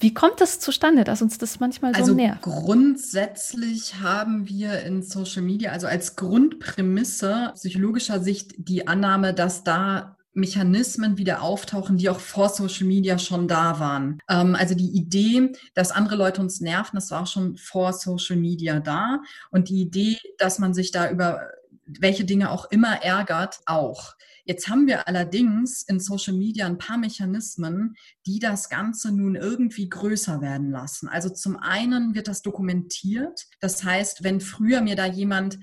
Wie 0.03 0.13
kommt 0.13 0.41
das 0.41 0.59
zustande, 0.59 1.05
dass 1.05 1.23
uns 1.23 1.39
das 1.39 1.61
manchmal 1.61 1.95
so 1.95 2.01
also 2.01 2.15
nervt? 2.15 2.43
Grundsätzlich 2.43 4.01
haben 4.01 4.49
wir 4.49 4.83
in 4.83 5.03
Social 5.03 5.43
Media, 5.43 5.71
also 5.71 5.87
als 5.87 6.17
Grundprämisse 6.17 7.53
psychologischer 7.55 8.19
Sicht, 8.21 8.55
die 8.59 8.89
Annahme, 8.89 9.33
dass 9.33 9.63
da 9.63 10.17
Mechanismen 10.35 11.19
wieder 11.19 11.43
auftauchen, 11.43 11.99
die 11.99 12.09
auch 12.09 12.19
vor 12.19 12.49
Social 12.49 12.87
Media 12.87 13.17
schon 13.19 13.47
da 13.47 13.79
waren. 13.79 14.19
Ähm, 14.29 14.57
also 14.57 14.75
die 14.75 14.91
Idee, 14.91 15.53
dass 15.75 15.93
andere 15.93 16.17
Leute 16.17 16.41
uns 16.41 16.61
nerven, 16.61 16.97
das 16.97 17.13
war 17.13 17.23
auch 17.23 17.27
schon 17.29 17.57
vor 17.57 17.93
Social 17.93 18.37
Media 18.37 18.81
da. 18.81 19.21
Und 19.53 19.69
die 19.69 19.83
Idee, 19.83 20.19
dass 20.39 20.59
man 20.59 20.75
sich 20.75 20.91
da 20.91 21.11
über 21.11 21.49
welche 21.87 22.25
Dinge 22.25 22.51
auch 22.51 22.71
immer 22.73 23.05
ärgert, 23.05 23.61
auch. 23.67 24.15
Jetzt 24.45 24.69
haben 24.69 24.87
wir 24.87 25.07
allerdings 25.07 25.83
in 25.83 26.01
Social 26.01 26.35
Media 26.35 26.67
ein 26.67 26.79
paar 26.79 26.99
Mechanismen, 26.99 27.95
die 28.27 28.41
das 28.41 28.69
Ganze 28.69 29.13
nun 29.13 29.37
irgendwie 29.37 29.89
größer 29.89 30.41
werden 30.41 30.71
lassen. 30.71 31.09
Also 31.09 31.29
zum 31.29 31.57
einen 31.57 32.15
wird 32.15 32.29
das 32.29 32.43
dokumentiert. 32.43 33.47
Das 33.61 33.85
heißt, 33.85 34.25
wenn 34.25 34.41
früher 34.41 34.81
mir 34.81 34.97
da 34.97 35.07
jemand 35.07 35.59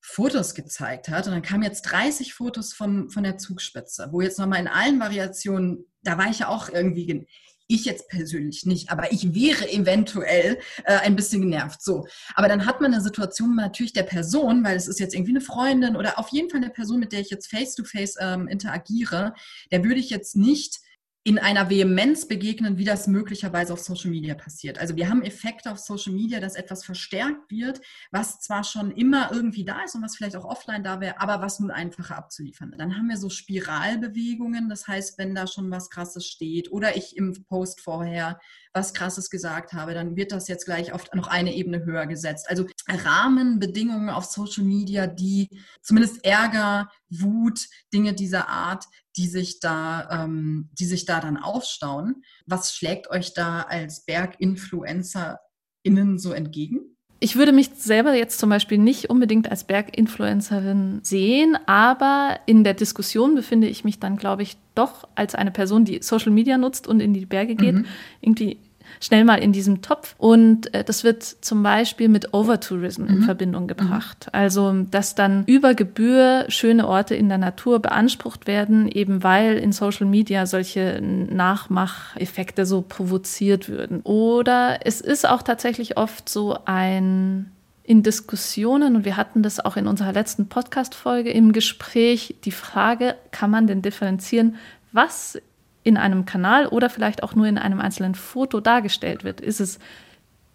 Fotos 0.00 0.54
gezeigt 0.54 1.08
hat 1.08 1.26
und 1.26 1.32
dann 1.32 1.42
kamen 1.42 1.62
jetzt 1.62 1.82
30 1.82 2.34
Fotos 2.34 2.74
vom, 2.74 3.08
von 3.08 3.22
der 3.22 3.38
Zugspitze, 3.38 4.08
wo 4.10 4.20
jetzt 4.20 4.38
nochmal 4.38 4.60
in 4.60 4.68
allen 4.68 5.00
Variationen, 5.00 5.86
da 6.02 6.18
war 6.18 6.28
ich 6.28 6.40
ja 6.40 6.48
auch 6.48 6.68
irgendwie 6.68 7.26
ich 7.66 7.84
jetzt 7.84 8.08
persönlich 8.08 8.66
nicht, 8.66 8.90
aber 8.90 9.12
ich 9.12 9.34
wäre 9.34 9.70
eventuell 9.70 10.58
äh, 10.84 10.98
ein 10.98 11.16
bisschen 11.16 11.42
genervt. 11.42 11.82
So. 11.82 12.06
Aber 12.34 12.48
dann 12.48 12.66
hat 12.66 12.80
man 12.80 12.92
eine 12.92 13.02
Situation 13.02 13.56
natürlich 13.56 13.92
der 13.92 14.02
Person, 14.02 14.64
weil 14.64 14.76
es 14.76 14.88
ist 14.88 15.00
jetzt 15.00 15.14
irgendwie 15.14 15.32
eine 15.32 15.40
Freundin 15.40 15.96
oder 15.96 16.18
auf 16.18 16.28
jeden 16.28 16.50
Fall 16.50 16.62
eine 16.62 16.70
Person, 16.70 17.00
mit 17.00 17.12
der 17.12 17.20
ich 17.20 17.30
jetzt 17.30 17.50
face-to-face 17.50 18.18
-face, 18.18 18.34
ähm, 18.34 18.48
interagiere, 18.48 19.34
der 19.70 19.84
würde 19.84 20.00
ich 20.00 20.10
jetzt 20.10 20.36
nicht 20.36 20.80
in 21.26 21.38
einer 21.38 21.70
Vehemenz 21.70 22.28
begegnen, 22.28 22.76
wie 22.76 22.84
das 22.84 23.06
möglicherweise 23.06 23.72
auf 23.72 23.80
Social 23.80 24.10
Media 24.10 24.34
passiert. 24.34 24.78
Also 24.78 24.94
wir 24.94 25.08
haben 25.08 25.22
Effekte 25.22 25.72
auf 25.72 25.78
Social 25.78 26.12
Media, 26.12 26.38
dass 26.38 26.54
etwas 26.54 26.84
verstärkt 26.84 27.50
wird, 27.50 27.80
was 28.10 28.40
zwar 28.40 28.62
schon 28.62 28.90
immer 28.90 29.32
irgendwie 29.32 29.64
da 29.64 29.82
ist 29.84 29.94
und 29.94 30.02
was 30.02 30.16
vielleicht 30.16 30.36
auch 30.36 30.44
offline 30.44 30.84
da 30.84 31.00
wäre, 31.00 31.18
aber 31.20 31.40
was 31.40 31.60
nun 31.60 31.70
einfacher 31.70 32.18
abzuliefern. 32.18 32.74
Dann 32.76 32.98
haben 32.98 33.08
wir 33.08 33.16
so 33.16 33.30
Spiralbewegungen, 33.30 34.68
das 34.68 34.86
heißt, 34.86 35.16
wenn 35.16 35.34
da 35.34 35.46
schon 35.46 35.70
was 35.70 35.88
Krasses 35.88 36.26
steht 36.26 36.70
oder 36.70 36.94
ich 36.94 37.16
im 37.16 37.32
Post 37.44 37.80
vorher 37.80 38.38
was 38.74 38.92
Krasses 38.92 39.30
gesagt 39.30 39.72
habe, 39.72 39.94
dann 39.94 40.16
wird 40.16 40.32
das 40.32 40.48
jetzt 40.48 40.66
gleich 40.66 40.92
oft 40.92 41.14
noch 41.14 41.28
eine 41.28 41.54
Ebene 41.54 41.84
höher 41.84 42.06
gesetzt. 42.06 42.50
Also 42.50 42.66
Rahmenbedingungen 42.88 44.10
auf 44.10 44.24
Social 44.24 44.64
Media, 44.64 45.06
die 45.06 45.48
zumindest 45.80 46.24
Ärger, 46.24 46.90
Wut, 47.20 47.66
Dinge 47.92 48.14
dieser 48.14 48.48
Art, 48.48 48.84
die 49.16 49.26
sich 49.26 49.58
da, 49.60 50.24
ähm, 50.24 50.70
die 50.72 50.86
sich 50.86 51.04
da 51.04 51.20
dann 51.20 51.36
aufstauen. 51.36 52.22
Was 52.46 52.74
schlägt 52.74 53.10
euch 53.10 53.34
da 53.34 53.62
als 53.62 54.04
BerginfluencerInnen 54.04 56.18
so 56.18 56.32
entgegen? 56.32 56.96
Ich 57.20 57.36
würde 57.36 57.52
mich 57.52 57.70
selber 57.76 58.14
jetzt 58.14 58.38
zum 58.38 58.50
Beispiel 58.50 58.76
nicht 58.76 59.08
unbedingt 59.08 59.50
als 59.50 59.64
Berginfluencerin 59.64 61.00
sehen, 61.02 61.56
aber 61.64 62.38
in 62.44 62.64
der 62.64 62.74
Diskussion 62.74 63.34
befinde 63.34 63.66
ich 63.66 63.82
mich 63.82 63.98
dann, 63.98 64.18
glaube 64.18 64.42
ich, 64.42 64.58
doch 64.74 65.08
als 65.14 65.34
eine 65.34 65.50
Person, 65.50 65.86
die 65.86 66.02
Social 66.02 66.32
Media 66.32 66.58
nutzt 66.58 66.86
und 66.86 67.00
in 67.00 67.14
die 67.14 67.24
Berge 67.24 67.54
geht, 67.54 67.76
mhm. 67.76 67.86
irgendwie 68.20 68.58
schnell 69.00 69.24
mal 69.24 69.36
in 69.36 69.52
diesem 69.52 69.82
Topf. 69.82 70.14
Und 70.18 70.72
äh, 70.74 70.84
das 70.84 71.04
wird 71.04 71.22
zum 71.22 71.62
Beispiel 71.62 72.08
mit 72.08 72.34
Overtourism 72.34 73.02
mhm. 73.02 73.08
in 73.08 73.22
Verbindung 73.22 73.66
gebracht. 73.66 74.26
Mhm. 74.26 74.30
Also, 74.32 74.72
dass 74.90 75.14
dann 75.14 75.44
über 75.46 75.74
Gebühr 75.74 76.46
schöne 76.48 76.88
Orte 76.88 77.14
in 77.14 77.28
der 77.28 77.38
Natur 77.38 77.80
beansprucht 77.80 78.46
werden, 78.46 78.88
eben 78.88 79.22
weil 79.22 79.56
in 79.56 79.72
Social 79.72 80.06
Media 80.06 80.46
solche 80.46 81.00
Nachmacheffekte 81.02 82.66
so 82.66 82.82
provoziert 82.82 83.68
würden. 83.68 84.00
Oder 84.02 84.80
es 84.84 85.00
ist 85.00 85.28
auch 85.28 85.42
tatsächlich 85.42 85.96
oft 85.96 86.28
so 86.28 86.56
ein 86.64 87.50
in 87.86 88.02
Diskussionen, 88.02 88.96
und 88.96 89.04
wir 89.04 89.18
hatten 89.18 89.42
das 89.42 89.62
auch 89.62 89.76
in 89.76 89.86
unserer 89.86 90.12
letzten 90.12 90.48
Podcast-Folge 90.48 91.30
im 91.30 91.52
Gespräch, 91.52 92.34
die 92.44 92.50
Frage, 92.50 93.14
kann 93.30 93.50
man 93.50 93.66
denn 93.66 93.82
differenzieren, 93.82 94.56
was 94.92 95.38
in 95.84 95.96
einem 95.98 96.24
Kanal 96.24 96.66
oder 96.66 96.90
vielleicht 96.90 97.22
auch 97.22 97.34
nur 97.34 97.46
in 97.46 97.58
einem 97.58 97.78
einzelnen 97.78 98.14
Foto 98.14 98.60
dargestellt 98.60 99.22
wird. 99.22 99.40
Ist 99.40 99.60
es 99.60 99.78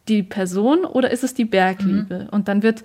die 0.09 0.23
Person 0.23 0.83
oder 0.85 1.11
ist 1.11 1.23
es 1.23 1.35
die 1.35 1.45
Bergliebe? 1.45 2.23
Mhm. 2.23 2.29
Und 2.29 2.47
dann 2.47 2.63
wird, 2.63 2.83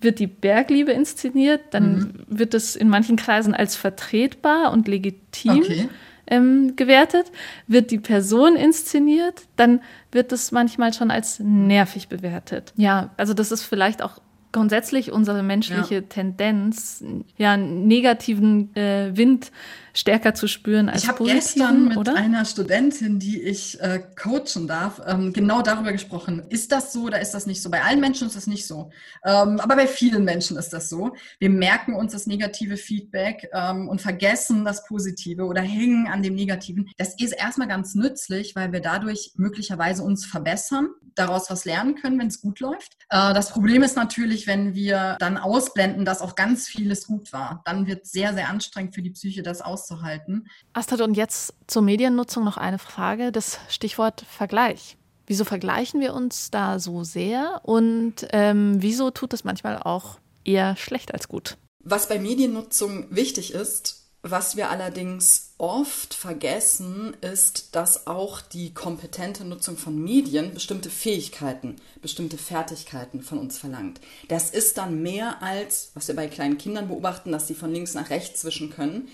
wird 0.00 0.20
die 0.20 0.28
Bergliebe 0.28 0.92
inszeniert, 0.92 1.60
dann 1.72 1.98
mhm. 1.98 2.12
wird 2.28 2.54
es 2.54 2.76
in 2.76 2.88
manchen 2.88 3.16
Kreisen 3.16 3.52
als 3.52 3.74
vertretbar 3.74 4.72
und 4.72 4.86
legitim 4.86 5.58
okay. 5.58 5.88
ähm, 6.28 6.76
gewertet. 6.76 7.32
Wird 7.66 7.90
die 7.90 7.98
Person 7.98 8.54
inszeniert, 8.54 9.42
dann 9.56 9.80
wird 10.12 10.30
es 10.32 10.52
manchmal 10.52 10.94
schon 10.94 11.10
als 11.10 11.40
nervig 11.40 12.08
bewertet. 12.08 12.72
Ja, 12.76 13.10
also 13.16 13.34
das 13.34 13.50
ist 13.50 13.64
vielleicht 13.64 14.02
auch 14.02 14.20
grundsätzlich 14.52 15.12
unsere 15.12 15.42
menschliche 15.42 15.96
ja. 15.96 16.00
Tendenz, 16.00 17.04
ja, 17.36 17.58
negativen 17.58 18.74
äh, 18.74 19.10
Wind 19.14 19.50
stärker 19.96 20.34
zu 20.34 20.46
spüren 20.46 20.88
als 20.88 21.02
Ich 21.02 21.08
habe 21.08 21.24
gestern 21.24 21.88
mit 21.88 21.96
oder? 21.96 22.14
einer 22.16 22.44
Studentin, 22.44 23.18
die 23.18 23.40
ich 23.40 23.80
äh, 23.80 24.02
coachen 24.14 24.66
darf, 24.66 25.00
ähm, 25.06 25.32
genau 25.32 25.62
darüber 25.62 25.90
gesprochen. 25.92 26.44
Ist 26.50 26.70
das 26.70 26.92
so 26.92 27.04
oder 27.04 27.20
ist 27.20 27.32
das 27.32 27.46
nicht 27.46 27.62
so? 27.62 27.70
Bei 27.70 27.82
allen 27.82 28.00
Menschen 28.00 28.26
ist 28.26 28.36
das 28.36 28.46
nicht 28.46 28.66
so. 28.66 28.90
Ähm, 29.24 29.58
aber 29.58 29.76
bei 29.76 29.86
vielen 29.86 30.24
Menschen 30.24 30.58
ist 30.58 30.70
das 30.72 30.90
so. 30.90 31.14
Wir 31.38 31.48
merken 31.48 31.94
uns 31.94 32.12
das 32.12 32.26
negative 32.26 32.76
Feedback 32.76 33.48
ähm, 33.54 33.88
und 33.88 34.02
vergessen 34.02 34.64
das 34.64 34.84
Positive 34.84 35.44
oder 35.44 35.62
hängen 35.62 36.08
an 36.08 36.22
dem 36.22 36.34
Negativen. 36.34 36.90
Das 36.98 37.14
ist 37.18 37.32
erstmal 37.32 37.68
ganz 37.68 37.94
nützlich, 37.94 38.54
weil 38.54 38.72
wir 38.72 38.80
dadurch 38.80 39.32
möglicherweise 39.36 40.02
uns 40.02 40.26
verbessern, 40.26 40.88
daraus 41.14 41.50
was 41.50 41.64
lernen 41.64 41.94
können, 41.94 42.18
wenn 42.18 42.28
es 42.28 42.42
gut 42.42 42.60
läuft. 42.60 42.98
Äh, 43.08 43.32
das 43.32 43.50
Problem 43.50 43.82
ist 43.82 43.96
natürlich, 43.96 44.46
wenn 44.46 44.74
wir 44.74 45.16
dann 45.20 45.38
ausblenden, 45.38 46.04
dass 46.04 46.20
auch 46.20 46.34
ganz 46.34 46.68
vieles 46.68 47.06
gut 47.06 47.32
war. 47.32 47.62
Dann 47.64 47.86
wird 47.86 48.04
es 48.04 48.12
sehr, 48.12 48.34
sehr 48.34 48.50
anstrengend 48.50 48.94
für 48.94 49.02
die 49.02 49.10
Psyche, 49.10 49.42
das 49.42 49.62
auszublenden 49.62 49.85
auszuhalten. 49.86 50.48
Astrid, 50.72 51.00
und 51.00 51.16
jetzt 51.16 51.54
zur 51.66 51.82
Mediennutzung 51.82 52.44
noch 52.44 52.56
eine 52.56 52.78
Frage, 52.78 53.32
das 53.32 53.58
Stichwort 53.68 54.24
Vergleich. 54.28 54.96
Wieso 55.26 55.44
vergleichen 55.44 56.00
wir 56.00 56.14
uns 56.14 56.50
da 56.50 56.78
so 56.78 57.02
sehr 57.02 57.60
und 57.64 58.14
ähm, 58.30 58.76
wieso 58.78 59.10
tut 59.10 59.32
es 59.32 59.42
manchmal 59.42 59.78
auch 59.78 60.18
eher 60.44 60.76
schlecht 60.76 61.12
als 61.12 61.28
gut? 61.28 61.56
Was 61.82 62.08
bei 62.08 62.18
Mediennutzung 62.18 63.06
wichtig 63.10 63.52
ist, 63.52 64.06
was 64.30 64.56
wir 64.56 64.70
allerdings 64.70 65.52
oft 65.58 66.12
vergessen, 66.14 67.16
ist, 67.20 67.74
dass 67.76 68.06
auch 68.06 68.40
die 68.40 68.74
kompetente 68.74 69.44
Nutzung 69.44 69.76
von 69.76 70.02
Medien 70.02 70.52
bestimmte 70.52 70.90
Fähigkeiten, 70.90 71.76
bestimmte 72.02 72.36
Fertigkeiten 72.36 73.22
von 73.22 73.38
uns 73.38 73.58
verlangt. 73.58 74.00
Das 74.28 74.50
ist 74.50 74.78
dann 74.78 75.00
mehr 75.02 75.42
als, 75.42 75.92
was 75.94 76.08
wir 76.08 76.16
bei 76.16 76.26
kleinen 76.26 76.58
Kindern 76.58 76.88
beobachten, 76.88 77.30
dass 77.32 77.46
sie 77.46 77.54
von 77.54 77.72
links 77.72 77.94
nach 77.94 78.10
rechts 78.10 78.40
zwischen 78.40 78.70
können. 78.70 79.08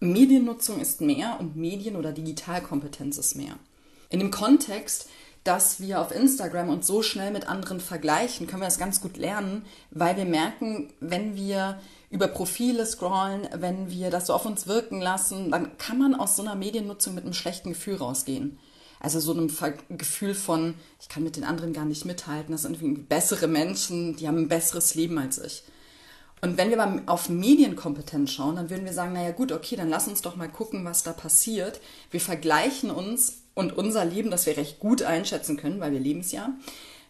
Mediennutzung 0.00 0.80
ist 0.80 1.00
mehr 1.00 1.38
und 1.40 1.56
Medien- 1.56 1.96
oder 1.96 2.12
Digitalkompetenz 2.12 3.18
ist 3.18 3.34
mehr. 3.34 3.58
In 4.10 4.20
dem 4.20 4.30
Kontext, 4.30 5.08
dass 5.44 5.80
wir 5.80 6.00
auf 6.00 6.14
Instagram 6.14 6.68
uns 6.68 6.86
so 6.86 7.02
schnell 7.02 7.30
mit 7.30 7.48
anderen 7.48 7.80
vergleichen, 7.80 8.46
können 8.46 8.62
wir 8.62 8.66
das 8.66 8.78
ganz 8.78 9.00
gut 9.00 9.16
lernen, 9.16 9.64
weil 9.90 10.16
wir 10.16 10.24
merken, 10.24 10.92
wenn 11.00 11.36
wir 11.36 11.80
über 12.10 12.28
Profile 12.28 12.86
scrollen, 12.86 13.48
wenn 13.54 13.90
wir 13.90 14.10
das 14.10 14.26
so 14.26 14.34
auf 14.34 14.46
uns 14.46 14.66
wirken 14.66 15.00
lassen, 15.00 15.50
dann 15.50 15.76
kann 15.78 15.98
man 15.98 16.14
aus 16.14 16.36
so 16.36 16.42
einer 16.42 16.54
Mediennutzung 16.54 17.14
mit 17.14 17.24
einem 17.24 17.34
schlechten 17.34 17.70
Gefühl 17.70 17.96
rausgehen. 17.96 18.58
Also 19.00 19.20
so 19.20 19.32
einem 19.32 19.50
Gefühl 19.90 20.34
von, 20.34 20.74
ich 21.00 21.08
kann 21.08 21.22
mit 21.22 21.36
den 21.36 21.44
anderen 21.44 21.72
gar 21.72 21.84
nicht 21.84 22.04
mithalten, 22.04 22.52
das 22.52 22.62
sind 22.62 22.80
irgendwie 22.80 23.02
bessere 23.02 23.46
Menschen, 23.46 24.16
die 24.16 24.26
haben 24.26 24.38
ein 24.38 24.48
besseres 24.48 24.94
Leben 24.94 25.18
als 25.18 25.38
ich. 25.38 25.62
Und 26.40 26.56
wenn 26.56 26.70
wir 26.70 26.76
mal 26.76 27.02
auf 27.06 27.28
Medienkompetenz 27.28 28.30
schauen, 28.30 28.56
dann 28.56 28.70
würden 28.70 28.84
wir 28.84 28.92
sagen, 28.92 29.12
naja 29.12 29.32
gut, 29.32 29.52
okay, 29.52 29.76
dann 29.76 29.88
lass 29.88 30.08
uns 30.08 30.22
doch 30.22 30.36
mal 30.36 30.48
gucken, 30.48 30.84
was 30.84 31.02
da 31.02 31.12
passiert. 31.12 31.80
Wir 32.10 32.20
vergleichen 32.20 32.90
uns 32.90 33.42
und 33.54 33.76
unser 33.76 34.04
Leben, 34.04 34.30
das 34.30 34.46
wir 34.46 34.56
recht 34.56 34.78
gut 34.78 35.02
einschätzen 35.02 35.56
können, 35.56 35.80
weil 35.80 35.92
wir 35.92 36.00
leben 36.00 36.20
es 36.20 36.30
ja, 36.30 36.50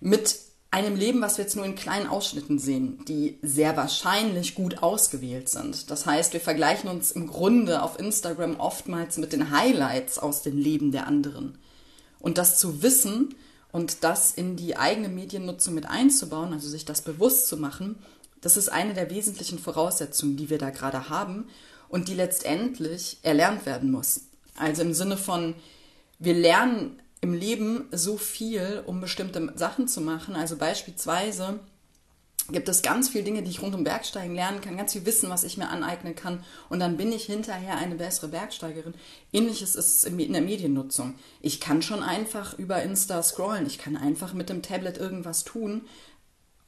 mit 0.01 0.38
einem 0.71 0.97
Leben, 0.97 1.21
was 1.21 1.38
wir 1.38 1.45
jetzt 1.45 1.57
nur 1.57 1.64
in 1.64 1.75
kleinen 1.75 2.07
Ausschnitten 2.07 2.59
sehen, 2.59 3.03
die 3.07 3.38
sehr 3.43 3.77
wahrscheinlich 3.77 4.55
gut 4.55 4.83
ausgewählt 4.83 5.49
sind. 5.49 5.91
Das 5.91 6.05
heißt, 6.05 6.35
wir 6.35 6.41
vergleichen 6.41 6.91
uns 6.91 7.11
im 7.11 7.27
Grunde 7.27 7.83
auf 7.83 7.99
Instagram 7.99 8.61
oftmals 8.61 9.17
mit 9.17 9.33
den 9.33 9.51
Highlights 9.51 10.19
aus 10.19 10.43
dem 10.43 10.59
Leben 10.59 10.93
der 10.93 11.07
anderen. 11.07 11.57
Und 12.21 12.37
das 12.37 12.59
zu 12.59 12.83
wissen 12.83 13.35
und 13.73 14.05
das 14.05 14.33
in 14.33 14.57
die 14.57 14.77
eigene 14.77 15.09
Mediennutzung 15.09 15.75
mit 15.75 15.87
einzubauen, 15.87 16.53
also 16.53 16.69
sich 16.69 16.85
das 16.85 17.01
bewusst 17.01 17.49
zu 17.49 17.57
machen, 17.57 17.97
das 18.40 18.57
ist 18.57 18.68
eine 18.68 18.94
der 18.94 19.11
wesentlichen 19.11 19.59
Voraussetzungen, 19.59 20.37
die 20.37 20.51
wir 20.51 20.59
da 20.59 20.70
gerade 20.70 21.09
haben 21.09 21.48
und 21.88 22.09
die 22.09 22.14
letztendlich 22.14 23.18
erlernt 23.22 23.66
werden 23.66 23.90
muss. 23.90 24.22
Also 24.57 24.83
im 24.83 24.94
Sinne 24.94 25.16
von, 25.16 25.55
wir 26.18 26.35
lernen 26.35 27.01
im 27.20 27.35
Leben 27.35 27.88
so 27.90 28.16
viel, 28.16 28.83
um 28.87 29.01
bestimmte 29.01 29.53
Sachen 29.57 29.88
zu 29.88 30.01
machen. 30.01 30.37
Also 30.37 30.57
beispielsweise 30.57 31.61
gibt 32.51 32.68
es 32.68 32.83
ganz 32.83 33.11
viele 33.11 33.24
Dinge, 33.24 33.42
die 33.42 33.51
ich 33.51 33.61
rund 33.61 33.74
um 33.74 33.85
Bergsteigen 33.85 34.35
lernen 34.35 34.61
kann, 34.61 34.77
ganz 34.77 34.94
viel 34.94 35.05
Wissen, 35.05 35.29
was 35.29 35.44
ich 35.44 35.59
mir 35.59 35.68
aneignen 35.68 36.14
kann. 36.14 36.44
Und 36.68 36.81
dann 36.81 36.96
bin 36.96 37.12
ich 37.12 37.24
hinterher 37.24 37.77
eine 37.77 37.96
bessere 37.96 38.29
Bergsteigerin. 38.29 38.94
Ähnliches 39.33 39.74
ist 39.74 40.05
es 40.05 40.05
in 40.05 40.33
der 40.33 40.42
Mediennutzung. 40.42 41.14
Ich 41.40 41.61
kann 41.61 41.83
schon 41.83 42.03
einfach 42.03 42.59
über 42.59 42.83
Insta 42.83 43.22
scrollen. 43.22 43.66
Ich 43.66 43.79
kann 43.79 43.96
einfach 43.96 44.33
mit 44.33 44.48
dem 44.48 44.62
Tablet 44.62 44.96
irgendwas 44.96 45.44
tun. 45.44 45.83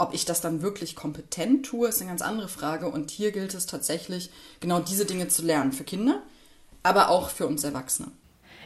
Ob 0.00 0.14
ich 0.14 0.24
das 0.24 0.40
dann 0.40 0.62
wirklich 0.62 0.96
kompetent 0.96 1.66
tue, 1.66 1.86
ist 1.86 2.00
eine 2.00 2.08
ganz 2.08 2.22
andere 2.22 2.48
Frage. 2.48 2.88
Und 2.88 3.10
hier 3.10 3.32
gilt 3.32 3.52
es 3.52 3.66
tatsächlich, 3.66 4.30
genau 4.58 4.80
diese 4.80 5.04
Dinge 5.04 5.28
zu 5.28 5.42
lernen. 5.42 5.72
Für 5.72 5.84
Kinder, 5.84 6.22
aber 6.82 7.10
auch 7.10 7.28
für 7.28 7.46
uns 7.46 7.64
Erwachsene. 7.64 8.10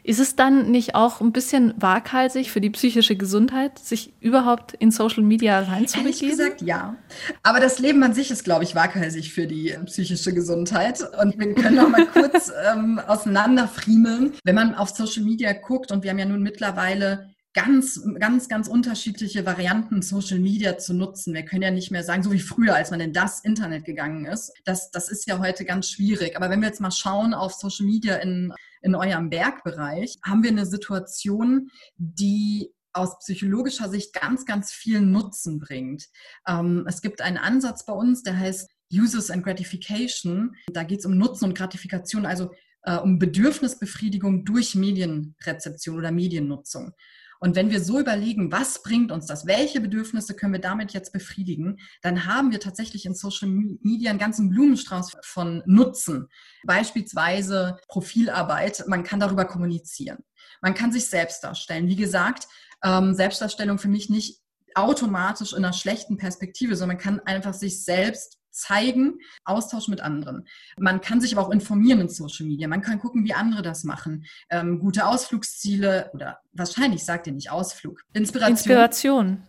Ist 0.04 0.20
es 0.20 0.36
dann 0.36 0.70
nicht 0.70 0.94
auch 0.94 1.20
ein 1.20 1.32
bisschen 1.32 1.74
waghalsig 1.76 2.52
für 2.52 2.60
die 2.60 2.70
psychische 2.70 3.16
Gesundheit, 3.16 3.80
sich 3.80 4.12
überhaupt 4.20 4.74
in 4.74 4.92
Social 4.92 5.24
Media 5.24 5.58
reinzubegeben? 5.58 6.12
Ehrlich 6.12 6.30
gesagt, 6.30 6.62
ja. 6.62 6.94
Aber 7.42 7.58
das 7.58 7.80
Leben 7.80 8.00
an 8.04 8.14
sich 8.14 8.30
ist, 8.30 8.44
glaube 8.44 8.62
ich, 8.62 8.76
waghalsig 8.76 9.32
für 9.32 9.48
die 9.48 9.76
psychische 9.86 10.32
Gesundheit. 10.32 11.00
Und 11.20 11.36
wir 11.36 11.52
können 11.54 11.76
noch 11.76 11.88
mal 11.88 12.06
kurz 12.06 12.52
ähm, 12.72 13.00
auseinanderfriemeln. 13.04 14.34
Wenn 14.44 14.54
man 14.54 14.76
auf 14.76 14.90
Social 14.90 15.24
Media 15.24 15.52
guckt, 15.52 15.90
und 15.90 16.04
wir 16.04 16.10
haben 16.10 16.18
ja 16.18 16.26
nun 16.26 16.42
mittlerweile 16.42 17.33
ganz, 17.54 18.02
ganz, 18.18 18.48
ganz 18.48 18.68
unterschiedliche 18.68 19.46
Varianten 19.46 20.02
Social 20.02 20.40
Media 20.40 20.76
zu 20.76 20.92
nutzen. 20.92 21.34
Wir 21.34 21.44
können 21.44 21.62
ja 21.62 21.70
nicht 21.70 21.92
mehr 21.92 22.02
sagen, 22.02 22.22
so 22.22 22.32
wie 22.32 22.40
früher, 22.40 22.74
als 22.74 22.90
man 22.90 23.00
in 23.00 23.12
das 23.12 23.40
Internet 23.40 23.84
gegangen 23.84 24.26
ist. 24.26 24.52
Das, 24.64 24.90
das 24.90 25.08
ist 25.08 25.26
ja 25.26 25.38
heute 25.38 25.64
ganz 25.64 25.88
schwierig. 25.88 26.36
Aber 26.36 26.50
wenn 26.50 26.60
wir 26.60 26.68
jetzt 26.68 26.80
mal 26.80 26.90
schauen 26.90 27.32
auf 27.32 27.54
Social 27.54 27.86
Media 27.86 28.16
in, 28.16 28.52
in 28.82 28.94
eurem 28.94 29.30
Bergbereich, 29.30 30.16
haben 30.24 30.42
wir 30.42 30.50
eine 30.50 30.66
Situation, 30.66 31.70
die 31.96 32.72
aus 32.92 33.18
psychologischer 33.20 33.88
Sicht 33.88 34.12
ganz, 34.12 34.44
ganz 34.44 34.72
viel 34.72 35.00
Nutzen 35.00 35.58
bringt. 35.58 36.06
Ähm, 36.46 36.84
es 36.88 37.02
gibt 37.02 37.20
einen 37.22 37.38
Ansatz 37.38 37.84
bei 37.84 37.92
uns, 37.92 38.22
der 38.22 38.38
heißt 38.38 38.70
Uses 38.92 39.30
and 39.30 39.44
Gratification. 39.44 40.54
Da 40.72 40.84
geht 40.84 41.00
es 41.00 41.06
um 41.06 41.16
Nutzen 41.16 41.46
und 41.46 41.58
Gratifikation, 41.58 42.26
also 42.26 42.50
äh, 42.82 42.96
um 42.96 43.18
Bedürfnisbefriedigung 43.18 44.44
durch 44.44 44.74
Medienrezeption 44.74 45.98
oder 45.98 46.12
Mediennutzung. 46.12 46.92
Und 47.44 47.56
wenn 47.56 47.70
wir 47.70 47.84
so 47.84 48.00
überlegen, 48.00 48.50
was 48.50 48.82
bringt 48.82 49.12
uns 49.12 49.26
das, 49.26 49.44
welche 49.44 49.78
Bedürfnisse 49.78 50.34
können 50.34 50.54
wir 50.54 50.62
damit 50.62 50.94
jetzt 50.94 51.12
befriedigen, 51.12 51.78
dann 52.00 52.24
haben 52.24 52.52
wir 52.52 52.58
tatsächlich 52.58 53.04
in 53.04 53.14
Social 53.14 53.50
Media 53.50 54.08
einen 54.08 54.18
ganzen 54.18 54.48
Blumenstrauß 54.48 55.12
von 55.20 55.62
Nutzen. 55.66 56.28
Beispielsweise 56.64 57.76
Profilarbeit, 57.86 58.84
man 58.88 59.04
kann 59.04 59.20
darüber 59.20 59.44
kommunizieren. 59.44 60.24
Man 60.62 60.72
kann 60.72 60.90
sich 60.90 61.04
selbst 61.04 61.44
darstellen. 61.44 61.86
Wie 61.86 61.96
gesagt, 61.96 62.48
ähm, 62.82 63.12
Selbstdarstellung 63.12 63.76
für 63.76 63.88
mich 63.88 64.08
nicht 64.08 64.40
automatisch 64.74 65.52
in 65.52 65.66
einer 65.66 65.74
schlechten 65.74 66.16
Perspektive, 66.16 66.76
sondern 66.76 66.96
man 66.96 67.04
kann 67.04 67.20
einfach 67.26 67.52
sich 67.52 67.84
selbst 67.84 68.38
zeigen, 68.54 69.18
Austausch 69.44 69.88
mit 69.88 70.00
anderen. 70.00 70.46
Man 70.78 71.00
kann 71.00 71.20
sich 71.20 71.36
aber 71.36 71.46
auch 71.46 71.50
informieren 71.50 72.00
in 72.00 72.08
Social 72.08 72.46
Media. 72.46 72.68
Man 72.68 72.82
kann 72.82 72.98
gucken, 72.98 73.24
wie 73.24 73.34
andere 73.34 73.62
das 73.62 73.84
machen. 73.84 74.24
Ähm, 74.50 74.78
gute 74.80 75.06
Ausflugsziele 75.06 76.10
oder 76.14 76.38
wahrscheinlich 76.52 77.04
sagt 77.04 77.26
ihr 77.26 77.32
nicht 77.32 77.50
Ausflug. 77.50 78.04
Inspiration. 78.12 78.56
Inspiration. 78.56 79.42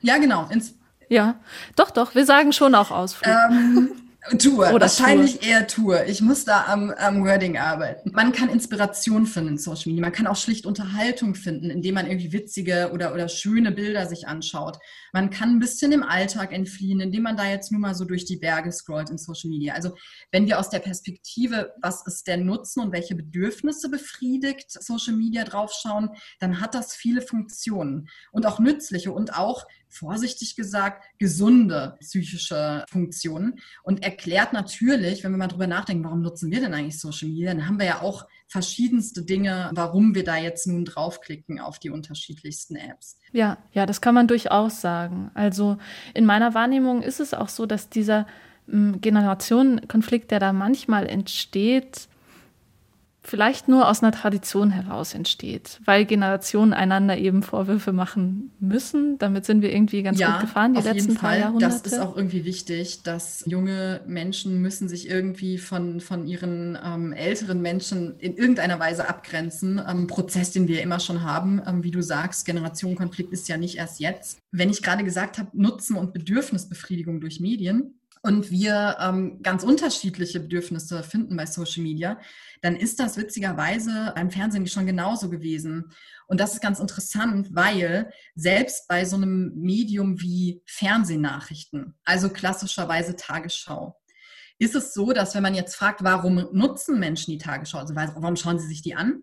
Ja, 0.00 0.18
genau. 0.18 0.46
Ins 0.48 0.74
ja, 1.08 1.36
doch, 1.76 1.90
doch. 1.90 2.14
Wir 2.14 2.26
sagen 2.26 2.52
schon 2.52 2.74
auch 2.74 2.90
Ausflug. 2.90 3.32
Ähm, 3.32 3.90
Tour, 4.38 4.72
Oder 4.72 4.82
wahrscheinlich 4.82 5.38
Tour. 5.38 5.48
eher 5.48 5.66
Tour. 5.66 6.04
Ich 6.06 6.20
muss 6.20 6.44
da 6.44 6.66
am, 6.66 6.90
am 6.90 7.24
Wording 7.24 7.58
arbeiten. 7.58 8.10
Man 8.12 8.32
kann 8.32 8.48
Inspiration 8.48 9.26
finden 9.26 9.50
in 9.50 9.58
Social 9.58 9.90
Media. 9.90 10.02
Man 10.02 10.12
kann 10.12 10.26
auch 10.26 10.36
schlicht 10.36 10.66
Unterhaltung 10.66 11.34
finden, 11.34 11.70
indem 11.70 11.94
man 11.94 12.06
irgendwie 12.06 12.32
witzige 12.32 12.90
oder, 12.92 13.14
oder 13.14 13.28
schöne 13.28 13.72
Bilder 13.72 14.06
sich 14.06 14.26
anschaut. 14.26 14.78
Man 15.12 15.30
kann 15.30 15.50
ein 15.50 15.58
bisschen 15.60 15.92
im 15.92 16.02
Alltag 16.02 16.52
entfliehen, 16.52 17.00
indem 17.00 17.22
man 17.22 17.36
da 17.36 17.48
jetzt 17.48 17.70
nur 17.70 17.80
mal 17.80 17.94
so 17.94 18.04
durch 18.04 18.24
die 18.24 18.36
Berge 18.36 18.72
scrollt 18.72 19.10
in 19.10 19.18
Social 19.18 19.50
Media. 19.50 19.74
Also 19.74 19.94
wenn 20.32 20.46
wir 20.46 20.58
aus 20.58 20.70
der 20.70 20.80
Perspektive, 20.80 21.72
was 21.80 22.06
ist 22.06 22.26
der 22.26 22.36
Nutzen 22.36 22.80
und 22.80 22.92
welche 22.92 23.14
Bedürfnisse 23.14 23.88
befriedigt 23.88 24.70
Social 24.70 25.14
Media 25.14 25.44
draufschauen, 25.44 26.10
dann 26.40 26.60
hat 26.60 26.74
das 26.74 26.94
viele 26.94 27.22
Funktionen 27.22 28.08
und 28.32 28.46
auch 28.46 28.58
nützliche 28.58 29.12
und 29.12 29.36
auch 29.36 29.64
vorsichtig 29.88 30.56
gesagt, 30.56 31.04
gesunde 31.18 31.96
psychische 32.00 32.84
Funktionen 32.90 33.60
und 33.82 34.02
erklärt 34.02 34.52
natürlich, 34.52 35.24
wenn 35.24 35.32
wir 35.32 35.38
mal 35.38 35.46
drüber 35.46 35.66
nachdenken, 35.66 36.04
warum 36.04 36.22
nutzen 36.22 36.50
wir 36.50 36.60
denn 36.60 36.74
eigentlich 36.74 37.00
Social 37.00 37.28
Media, 37.28 37.52
dann 37.54 37.66
haben 37.66 37.78
wir 37.78 37.86
ja 37.86 38.02
auch 38.02 38.26
verschiedenste 38.48 39.22
Dinge, 39.22 39.70
warum 39.72 40.14
wir 40.14 40.24
da 40.24 40.36
jetzt 40.36 40.66
nun 40.66 40.84
draufklicken 40.84 41.60
auf 41.60 41.78
die 41.78 41.90
unterschiedlichsten 41.90 42.76
Apps. 42.76 43.18
Ja, 43.32 43.58
ja, 43.72 43.86
das 43.86 44.00
kann 44.00 44.14
man 44.14 44.28
durchaus 44.28 44.80
sagen. 44.80 45.30
Also 45.34 45.78
in 46.14 46.24
meiner 46.24 46.54
Wahrnehmung 46.54 47.02
ist 47.02 47.20
es 47.20 47.34
auch 47.34 47.48
so, 47.48 47.66
dass 47.66 47.88
dieser 47.88 48.26
hm, 48.68 49.00
Generationenkonflikt, 49.00 50.30
der 50.30 50.40
da 50.40 50.52
manchmal 50.52 51.06
entsteht, 51.06 52.08
vielleicht 53.26 53.68
nur 53.68 53.88
aus 53.88 54.02
einer 54.02 54.12
Tradition 54.12 54.70
heraus 54.70 55.14
entsteht, 55.14 55.80
weil 55.84 56.04
Generationen 56.04 56.72
einander 56.72 57.18
eben 57.18 57.42
Vorwürfe 57.42 57.92
machen 57.92 58.52
müssen. 58.60 59.18
Damit 59.18 59.44
sind 59.44 59.62
wir 59.62 59.72
irgendwie 59.72 60.02
ganz 60.02 60.18
ja, 60.18 60.32
gut 60.32 60.42
gefahren 60.42 60.74
die 60.74 60.80
letzten 60.80 61.14
paar 61.14 61.30
Fall. 61.30 61.40
Jahrhunderte. 61.40 61.82
Das 61.82 61.92
ist 61.92 61.98
auch 61.98 62.16
irgendwie 62.16 62.44
wichtig, 62.44 63.02
dass 63.02 63.42
junge 63.46 64.00
Menschen 64.06 64.60
müssen 64.62 64.88
sich 64.88 65.10
irgendwie 65.10 65.58
von, 65.58 66.00
von 66.00 66.26
ihren 66.26 66.78
ähm, 66.82 67.12
älteren 67.12 67.60
Menschen 67.60 68.18
in 68.18 68.36
irgendeiner 68.36 68.78
Weise 68.78 69.08
abgrenzen. 69.08 69.82
Ähm, 69.86 70.06
Prozess, 70.06 70.52
den 70.52 70.68
wir 70.68 70.82
immer 70.82 71.00
schon 71.00 71.22
haben, 71.22 71.60
ähm, 71.66 71.82
wie 71.82 71.90
du 71.90 72.02
sagst, 72.02 72.46
Generationenkonflikt 72.46 73.32
ist 73.32 73.48
ja 73.48 73.56
nicht 73.56 73.76
erst 73.76 73.98
jetzt. 73.98 74.38
Wenn 74.52 74.70
ich 74.70 74.82
gerade 74.82 75.02
gesagt 75.02 75.38
habe, 75.38 75.50
Nutzen 75.52 75.96
und 75.96 76.12
Bedürfnisbefriedigung 76.12 77.20
durch 77.20 77.40
Medien, 77.40 77.98
und 78.26 78.50
wir 78.50 78.96
ähm, 79.00 79.40
ganz 79.40 79.62
unterschiedliche 79.62 80.40
Bedürfnisse 80.40 81.04
finden 81.04 81.36
bei 81.36 81.46
Social 81.46 81.82
Media, 81.84 82.18
dann 82.60 82.74
ist 82.74 82.98
das 82.98 83.16
witzigerweise 83.16 84.12
beim 84.16 84.32
Fernsehen 84.32 84.66
schon 84.66 84.84
genauso 84.84 85.30
gewesen. 85.30 85.92
Und 86.26 86.40
das 86.40 86.54
ist 86.54 86.60
ganz 86.60 86.80
interessant, 86.80 87.54
weil 87.54 88.12
selbst 88.34 88.88
bei 88.88 89.04
so 89.04 89.14
einem 89.14 89.52
Medium 89.54 90.20
wie 90.20 90.60
Fernsehnachrichten, 90.66 91.94
also 92.04 92.28
klassischerweise 92.28 93.14
Tagesschau, 93.14 93.96
ist 94.58 94.74
es 94.74 94.92
so, 94.92 95.12
dass 95.12 95.34
wenn 95.36 95.42
man 95.42 95.54
jetzt 95.54 95.76
fragt, 95.76 96.02
warum 96.02 96.48
nutzen 96.52 96.98
Menschen 96.98 97.30
die 97.30 97.38
Tagesschau, 97.38 97.78
also 97.78 97.94
warum 97.94 98.34
schauen 98.34 98.58
sie 98.58 98.66
sich 98.66 98.82
die 98.82 98.96
an, 98.96 99.22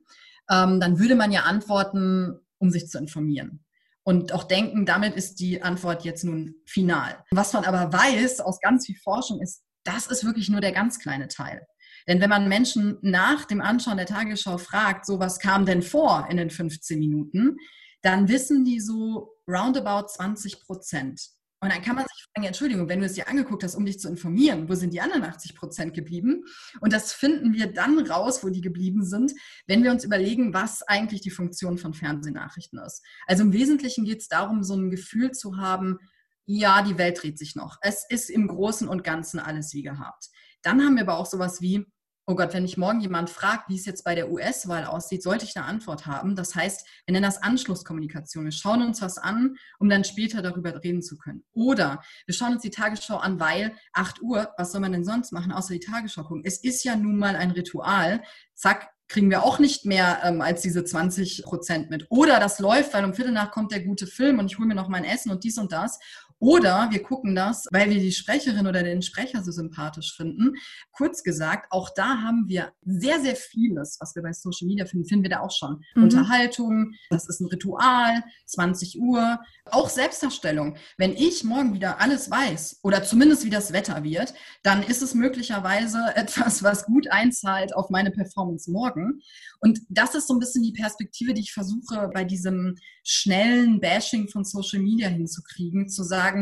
ähm, 0.50 0.80
dann 0.80 0.98
würde 0.98 1.16
man 1.16 1.34
ja 1.34 1.42
antworten, 1.42 2.40
um 2.58 2.70
sich 2.70 2.88
zu 2.88 3.00
informieren 3.00 3.63
und 4.04 4.34
auch 4.34 4.44
denken, 4.44 4.86
damit 4.86 5.16
ist 5.16 5.36
die 5.36 5.62
Antwort 5.62 6.04
jetzt 6.04 6.24
nun 6.24 6.56
final. 6.66 7.24
Was 7.32 7.54
man 7.54 7.66
aber 7.66 7.94
weiß 7.94 8.42
aus 8.42 8.60
ganz 8.60 8.86
viel 8.86 8.98
Forschung 8.98 9.42
ist, 9.42 9.64
das 9.84 10.08
ist 10.08 10.26
wirklich 10.26 10.50
nur 10.50 10.62
der 10.62 10.72
ganz 10.72 11.00
kleine 11.00 11.28
Teil. 11.28 11.66
Denn 12.08 12.20
wenn 12.20 12.30
man 12.30 12.50
Menschen 12.50 12.98
nach 13.02 13.46
dem 13.46 13.62
Anschauen 13.62 13.98
der 13.98 14.06
Tagesschau 14.06 14.58
fragt, 14.58 15.06
so 15.06 15.20
was 15.20 15.40
kam 15.40 15.66
denn 15.66 15.82
vor 15.82 16.28
in 16.30 16.38
den 16.38 16.50
15 16.50 17.00
Minuten, 17.00 17.58
dann 18.02 18.28
wissen 18.28 18.66
die 18.66 18.82
so 18.82 19.38
roundabout 19.48 20.08
20 20.08 20.62
Prozent. 20.62 21.22
Und 21.64 21.72
dann 21.72 21.82
kann 21.82 21.96
man 21.96 22.06
sich 22.06 22.26
fragen, 22.26 22.46
Entschuldigung, 22.46 22.90
wenn 22.90 23.00
du 23.00 23.06
es 23.06 23.14
dir 23.14 23.30
angeguckt 23.30 23.64
hast, 23.64 23.76
um 23.76 23.86
dich 23.86 23.98
zu 23.98 24.10
informieren, 24.10 24.68
wo 24.68 24.76
sind 24.76 24.94
die 24.94 25.00
anderen 25.00 25.24
80 25.24 25.56
Prozent 25.56 25.94
geblieben? 25.94 26.44
Und 26.82 26.92
das 26.92 27.14
finden 27.14 27.54
wir 27.54 27.72
dann 27.72 27.98
raus, 28.06 28.44
wo 28.44 28.50
die 28.50 28.60
geblieben 28.60 29.06
sind, 29.06 29.32
wenn 29.66 29.82
wir 29.82 29.92
uns 29.92 30.04
überlegen, 30.04 30.54
was 30.54 30.82
eigentlich 30.82 31.22
die 31.22 31.32
Funktion 31.32 31.78
von 31.78 31.94
Fernsehnachrichten 31.94 32.80
ist. 32.80 33.02
Also 33.28 33.44
im 33.44 33.54
Wesentlichen 33.54 34.04
geht 34.04 34.20
es 34.20 34.28
darum, 34.28 34.62
so 34.62 34.76
ein 34.76 34.90
Gefühl 34.90 35.32
zu 35.32 35.56
haben, 35.56 36.00
ja, 36.46 36.82
die 36.82 36.98
Welt 36.98 37.24
dreht 37.24 37.40
sich 37.40 37.56
noch. 37.56 37.78
Es 37.80 38.06
ist 38.10 38.30
im 38.30 38.50
Großen 38.50 38.90
und 38.90 39.06
Ganzen 39.06 39.40
alles 39.40 39.74
wie 39.74 39.84
gehabt. 39.84 40.28
Dann 40.64 40.84
haben 40.84 40.96
wir 40.96 41.04
aber 41.04 41.18
auch 41.18 41.26
sowas 41.26 41.62
wie, 41.62 41.86
oh 42.26 42.36
Gott, 42.36 42.54
wenn 42.54 42.64
mich 42.64 42.78
morgen 42.78 43.02
jemand 43.02 43.30
fragt, 43.30 43.70
wie 43.70 43.76
es 43.76 43.86
jetzt 43.86 44.04
bei 44.04 44.16
der 44.16 44.32
US-Wahl 44.32 44.86
aussieht, 44.86 45.22
sollte 45.24 45.46
ich 45.46 45.56
eine 45.58 45.66
Antwort 45.66 46.06
haben. 46.06 46.36
Das 46.36 46.56
heißt, 46.56 46.86
wir 47.06 47.12
nennen 47.12 47.24
das 47.24 47.44
Anschlusskommunikation. 47.44 48.46
Wir 48.46 48.52
schauen 48.52 48.82
uns 48.82 49.02
was 49.02 49.18
an, 49.18 49.56
um 49.80 49.90
dann 49.90 50.04
später 50.04 50.42
darüber 50.42 50.82
reden 50.84 51.02
zu 51.02 51.18
können. 51.18 51.44
Oder 51.52 52.02
wir 52.26 52.34
schauen 52.34 52.54
uns 52.54 52.62
die 52.62 52.70
Tagesschau 52.70 53.18
an, 53.18 53.40
weil 53.40 53.76
8 53.92 54.22
Uhr, 54.22 54.54
was 54.58 54.72
soll 54.72 54.82
man 54.82 54.94
denn 54.94 55.04
sonst 55.04 55.34
machen, 55.34 55.52
außer 55.52 55.74
die 55.74 55.82
Tagesschau 55.82 56.24
gucken? 56.24 56.44
Es 56.46 56.64
ist 56.64 56.84
ja 56.84 56.96
nun 56.96 57.18
mal 57.18 57.36
ein 57.36 57.52
Ritual. 57.52 58.24
Zack, 58.56 58.90
kriegen 59.10 59.30
wir 59.30 59.44
auch 59.44 59.60
nicht 59.60 59.86
mehr 59.86 60.22
ähm, 60.24 60.42
als 60.42 60.62
diese 60.62 60.84
20 60.84 61.44
Prozent 61.44 61.90
mit. 61.90 62.08
Oder 62.10 62.40
das 62.40 62.60
läuft, 62.60 62.94
weil 62.94 63.04
um 63.04 63.14
Viertel 63.14 63.34
nach 63.34 63.52
kommt 63.52 63.72
der 63.72 63.82
gute 63.82 64.08
Film 64.08 64.40
und 64.40 64.48
ich 64.48 64.58
hole 64.58 64.68
mir 64.68 64.76
noch 64.76 64.88
mein 64.88 65.04
Essen 65.04 65.30
und 65.30 65.44
dies 65.44 65.58
und 65.58 65.72
das. 65.72 66.00
Oder 66.44 66.90
wir 66.92 67.02
gucken 67.02 67.36
das, 67.36 67.68
weil 67.72 67.90
wir 67.90 68.02
die 68.02 68.12
Sprecherin 68.12 68.68
oder 68.68 68.84
den 68.84 69.02
Sprecher 69.02 69.42
so 69.42 69.52
sympathisch 69.54 70.14
finden. 70.14 70.56
Kurz 70.92 71.24
gesagt, 71.24 71.68
auch 71.70 71.90
da 71.96 72.22
haben 72.22 72.50
wir 72.50 72.74
sehr, 72.82 73.22
sehr 73.22 73.38
vieles, 73.38 73.96
was 74.02 74.14
wir 74.14 74.24
bei 74.24 74.34
Social 74.34 74.68
Media 74.68 74.86
finden, 74.86 75.08
finden 75.08 75.24
wir 75.24 75.30
da 75.30 75.40
auch 75.40 75.52
schon. 75.52 75.82
Mhm. 75.96 76.04
Unterhaltung, 76.04 76.96
das 77.10 77.30
ist 77.30 77.40
ein 77.40 77.48
Ritual, 77.48 78.26
20 78.48 79.00
Uhr, 79.00 79.40
auch 79.72 79.88
Selbstdarstellung. 79.88 80.76
Wenn 80.98 81.16
ich 81.16 81.46
morgen 81.46 81.74
wieder 81.74 82.02
alles 82.02 82.30
weiß 82.30 82.82
oder 82.84 83.06
zumindest 83.06 83.46
wie 83.46 83.50
das 83.50 83.72
Wetter 83.72 84.04
wird, 84.04 84.34
dann 84.64 84.84
ist 84.84 85.02
es 85.02 85.14
möglicherweise 85.14 85.98
etwas, 86.16 86.62
was 86.62 86.84
gut 86.84 87.08
einzahlt 87.10 87.74
auf 87.74 87.90
meine 87.90 88.12
Performance 88.12 88.70
morgen. 88.70 89.22
Und 89.62 89.80
das 89.88 90.14
ist 90.14 90.28
so 90.28 90.34
ein 90.34 90.42
bisschen 90.42 90.64
die 90.64 90.74
Perspektive, 90.74 91.34
die 91.34 91.42
ich 91.42 91.54
versuche 91.54 92.10
bei 92.14 92.26
diesem 92.26 92.76
schnellen 93.06 93.80
Bashing 93.80 94.28
von 94.28 94.44
Social 94.44 94.82
Media 94.82 95.08
hinzukriegen, 95.08 95.88
zu 95.88 96.04
sagen, 96.04 96.33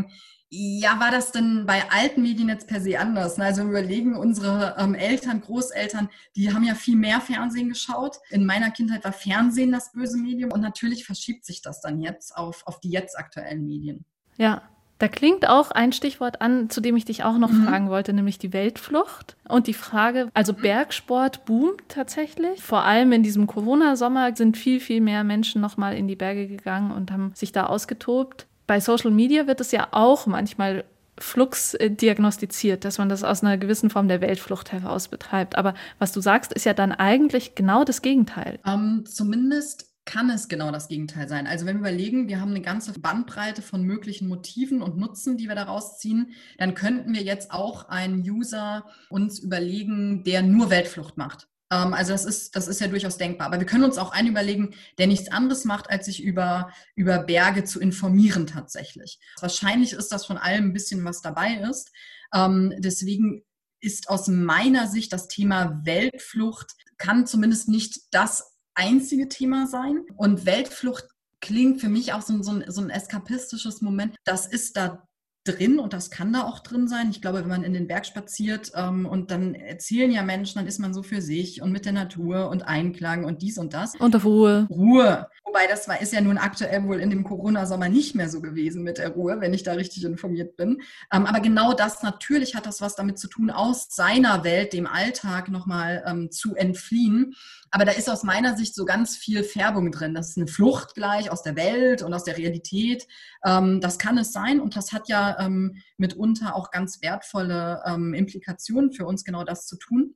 ja, 0.53 0.99
war 0.99 1.11
das 1.11 1.31
denn 1.31 1.65
bei 1.65 1.89
alten 1.89 2.23
Medien 2.23 2.49
jetzt 2.49 2.67
per 2.67 2.81
se 2.81 2.99
anders? 2.99 3.39
Also 3.39 3.63
überlegen, 3.63 4.17
unsere 4.17 4.75
ähm, 4.77 4.95
Eltern, 4.95 5.39
Großeltern, 5.39 6.09
die 6.35 6.53
haben 6.53 6.65
ja 6.65 6.75
viel 6.75 6.97
mehr 6.97 7.21
Fernsehen 7.21 7.69
geschaut. 7.69 8.17
In 8.31 8.45
meiner 8.45 8.69
Kindheit 8.69 9.05
war 9.05 9.13
Fernsehen 9.13 9.71
das 9.71 9.93
böse 9.93 10.17
Medium 10.17 10.51
und 10.51 10.59
natürlich 10.59 11.05
verschiebt 11.05 11.45
sich 11.45 11.61
das 11.61 11.79
dann 11.79 12.01
jetzt 12.01 12.35
auf, 12.35 12.67
auf 12.67 12.81
die 12.81 12.89
jetzt 12.89 13.17
aktuellen 13.17 13.65
Medien. 13.65 14.03
Ja, 14.37 14.63
da 14.97 15.07
klingt 15.07 15.47
auch 15.47 15.71
ein 15.71 15.93
Stichwort 15.93 16.41
an, 16.41 16.69
zu 16.69 16.81
dem 16.81 16.97
ich 16.97 17.05
dich 17.05 17.23
auch 17.23 17.37
noch 17.37 17.51
mhm. 17.51 17.65
fragen 17.65 17.89
wollte, 17.89 18.11
nämlich 18.11 18.37
die 18.37 18.51
Weltflucht. 18.51 19.37
Und 19.47 19.67
die 19.67 19.73
Frage, 19.73 20.29
also 20.33 20.53
Bergsport 20.53 21.45
boomt 21.45 21.81
tatsächlich. 21.87 22.61
Vor 22.61 22.83
allem 22.83 23.13
in 23.13 23.23
diesem 23.23 23.47
Corona-Sommer 23.47 24.35
sind 24.35 24.57
viel, 24.57 24.81
viel 24.81 24.99
mehr 24.99 25.23
Menschen 25.23 25.61
nochmal 25.61 25.95
in 25.95 26.09
die 26.09 26.17
Berge 26.17 26.47
gegangen 26.47 26.91
und 26.91 27.09
haben 27.09 27.31
sich 27.35 27.53
da 27.53 27.67
ausgetobt 27.67 28.47
bei 28.67 28.79
Social 28.79 29.11
Media 29.11 29.47
wird 29.47 29.61
es 29.61 29.71
ja 29.71 29.87
auch 29.91 30.25
manchmal 30.25 30.85
Flux 31.17 31.73
äh, 31.75 31.91
diagnostiziert, 31.91 32.85
dass 32.85 32.97
man 32.97 33.09
das 33.09 33.23
aus 33.23 33.43
einer 33.43 33.57
gewissen 33.57 33.89
Form 33.89 34.07
der 34.07 34.21
Weltflucht 34.21 34.71
heraus 34.71 35.07
betreibt. 35.07 35.57
Aber 35.57 35.73
was 35.99 36.11
du 36.11 36.21
sagst, 36.21 36.51
ist 36.53 36.65
ja 36.65 36.73
dann 36.73 36.91
eigentlich 36.91 37.55
genau 37.55 37.83
das 37.83 38.01
Gegenteil. 38.01 38.59
Um, 38.65 38.71
ähm, 38.73 39.05
zumindest 39.05 39.91
kann 40.05 40.29
es 40.31 40.47
genau 40.47 40.71
das 40.71 40.87
Gegenteil 40.87 41.27
sein. 41.29 41.45
Also 41.45 41.65
wenn 41.65 41.75
wir 41.75 41.81
überlegen, 41.91 42.27
wir 42.27 42.41
haben 42.41 42.49
eine 42.49 42.61
ganze 42.61 42.99
Bandbreite 42.99 43.61
von 43.61 43.83
möglichen 43.83 44.27
Motiven 44.27 44.81
und 44.81 44.97
Nutzen, 44.97 45.37
die 45.37 45.47
wir 45.47 45.55
daraus 45.55 45.99
ziehen, 45.99 46.31
dann 46.57 46.73
könnten 46.73 47.13
wir 47.13 47.21
jetzt 47.21 47.51
auch 47.51 47.87
einen 47.87 48.19
User 48.21 48.85
uns 49.09 49.39
überlegen, 49.39 50.23
der 50.23 50.41
nur 50.41 50.71
Weltflucht 50.71 51.17
macht. 51.17 51.47
Ähm, 51.71 51.93
also 51.93 52.11
das 52.11 52.25
ist, 52.25 52.55
das 52.55 52.67
ist 52.67 52.81
ja 52.81 52.87
durchaus 52.87 53.17
denkbar. 53.17 53.47
Aber 53.47 53.59
wir 53.59 53.65
können 53.65 53.85
uns 53.85 53.97
auch 53.97 54.11
einen 54.11 54.27
überlegen, 54.27 54.75
der 54.97 55.07
nichts 55.07 55.31
anderes 55.31 55.65
macht, 55.65 55.89
als 55.89 56.05
sich 56.05 56.21
über, 56.21 56.71
über 56.95 57.19
Berge 57.19 57.63
zu 57.63 57.79
informieren 57.79 58.45
tatsächlich. 58.45 59.19
Wahrscheinlich 59.39 59.93
ist 59.93 60.11
das 60.11 60.25
von 60.25 60.37
allem 60.37 60.65
ein 60.65 60.73
bisschen 60.73 61.03
was 61.05 61.21
dabei 61.21 61.55
ist. 61.69 61.91
Ähm, 62.33 62.73
deswegen 62.77 63.43
ist 63.79 64.09
aus 64.09 64.27
meiner 64.27 64.87
Sicht 64.87 65.11
das 65.11 65.27
Thema 65.27 65.81
Weltflucht, 65.85 66.73
kann 66.97 67.25
zumindest 67.25 67.67
nicht 67.67 68.01
das 68.11 68.57
einzige 68.75 69.27
Thema 69.27 69.65
sein. 69.65 70.01
Und 70.17 70.45
Weltflucht 70.45 71.05
klingt 71.39 71.81
für 71.81 71.89
mich 71.89 72.13
auch 72.13 72.21
so, 72.21 72.43
so, 72.43 72.61
so 72.67 72.81
ein 72.81 72.91
eskapistisches 72.91 73.81
Moment. 73.81 74.15
Das 74.23 74.45
ist 74.45 74.77
da 74.77 75.07
drin 75.43 75.79
und 75.79 75.93
das 75.93 76.11
kann 76.11 76.31
da 76.33 76.43
auch 76.43 76.59
drin 76.59 76.87
sein. 76.87 77.09
Ich 77.09 77.21
glaube, 77.21 77.39
wenn 77.39 77.47
man 77.47 77.63
in 77.63 77.73
den 77.73 77.87
Berg 77.87 78.05
spaziert 78.05 78.71
ähm, 78.75 79.05
und 79.05 79.31
dann 79.31 79.55
erzählen 79.55 80.11
ja 80.11 80.21
Menschen, 80.21 80.59
dann 80.59 80.67
ist 80.67 80.79
man 80.79 80.93
so 80.93 81.01
für 81.01 81.21
sich 81.21 81.61
und 81.61 81.71
mit 81.71 81.85
der 81.85 81.93
Natur 81.93 82.49
und 82.49 82.61
Einklang 82.67 83.25
und 83.25 83.41
dies 83.41 83.57
und 83.57 83.73
das. 83.73 83.95
Und 83.95 84.23
Ruhe. 84.23 84.67
Ruhe. 84.69 85.27
Wobei 85.43 85.67
das 85.67 85.87
war, 85.87 85.99
ist 85.99 86.13
ja 86.13 86.21
nun 86.21 86.37
aktuell 86.37 86.83
wohl 86.83 86.99
in 86.99 87.09
dem 87.09 87.23
Corona-Sommer 87.23 87.89
nicht 87.89 88.15
mehr 88.15 88.29
so 88.29 88.39
gewesen 88.41 88.83
mit 88.83 88.99
der 88.99 89.09
Ruhe, 89.09 89.41
wenn 89.41 89.53
ich 89.53 89.63
da 89.63 89.73
richtig 89.73 90.03
informiert 90.05 90.55
bin. 90.55 90.81
Ähm, 91.11 91.25
aber 91.25 91.39
genau 91.39 91.73
das, 91.73 92.03
natürlich 92.03 92.55
hat 92.55 92.67
das 92.67 92.79
was 92.79 92.95
damit 92.95 93.17
zu 93.17 93.27
tun, 93.27 93.49
aus 93.49 93.87
seiner 93.89 94.43
Welt, 94.43 94.73
dem 94.73 94.85
Alltag 94.85 95.49
nochmal 95.49 96.03
ähm, 96.07 96.31
zu 96.31 96.55
entfliehen. 96.55 97.33
Aber 97.71 97.85
da 97.85 97.93
ist 97.93 98.09
aus 98.09 98.23
meiner 98.23 98.57
Sicht 98.57 98.75
so 98.75 98.83
ganz 98.83 99.15
viel 99.15 99.43
Färbung 99.43 99.91
drin. 99.91 100.13
Das 100.13 100.29
ist 100.29 100.37
eine 100.37 100.47
Flucht 100.47 100.93
gleich 100.93 101.31
aus 101.31 101.41
der 101.41 101.55
Welt 101.55 102.01
und 102.01 102.13
aus 102.13 102.25
der 102.25 102.37
Realität. 102.37 103.07
Ähm, 103.45 103.79
das 103.79 103.97
kann 103.97 104.17
es 104.17 104.33
sein 104.33 104.59
und 104.59 104.75
das 104.75 104.91
hat 104.91 105.07
ja 105.07 105.39
ähm, 105.39 105.81
mitunter 105.97 106.55
auch 106.55 106.69
ganz 106.71 107.01
wertvolle 107.01 107.81
ähm, 107.85 108.13
Implikationen 108.13 108.91
für 108.91 109.05
uns, 109.05 109.23
genau 109.23 109.45
das 109.45 109.65
zu 109.65 109.77
tun. 109.77 110.15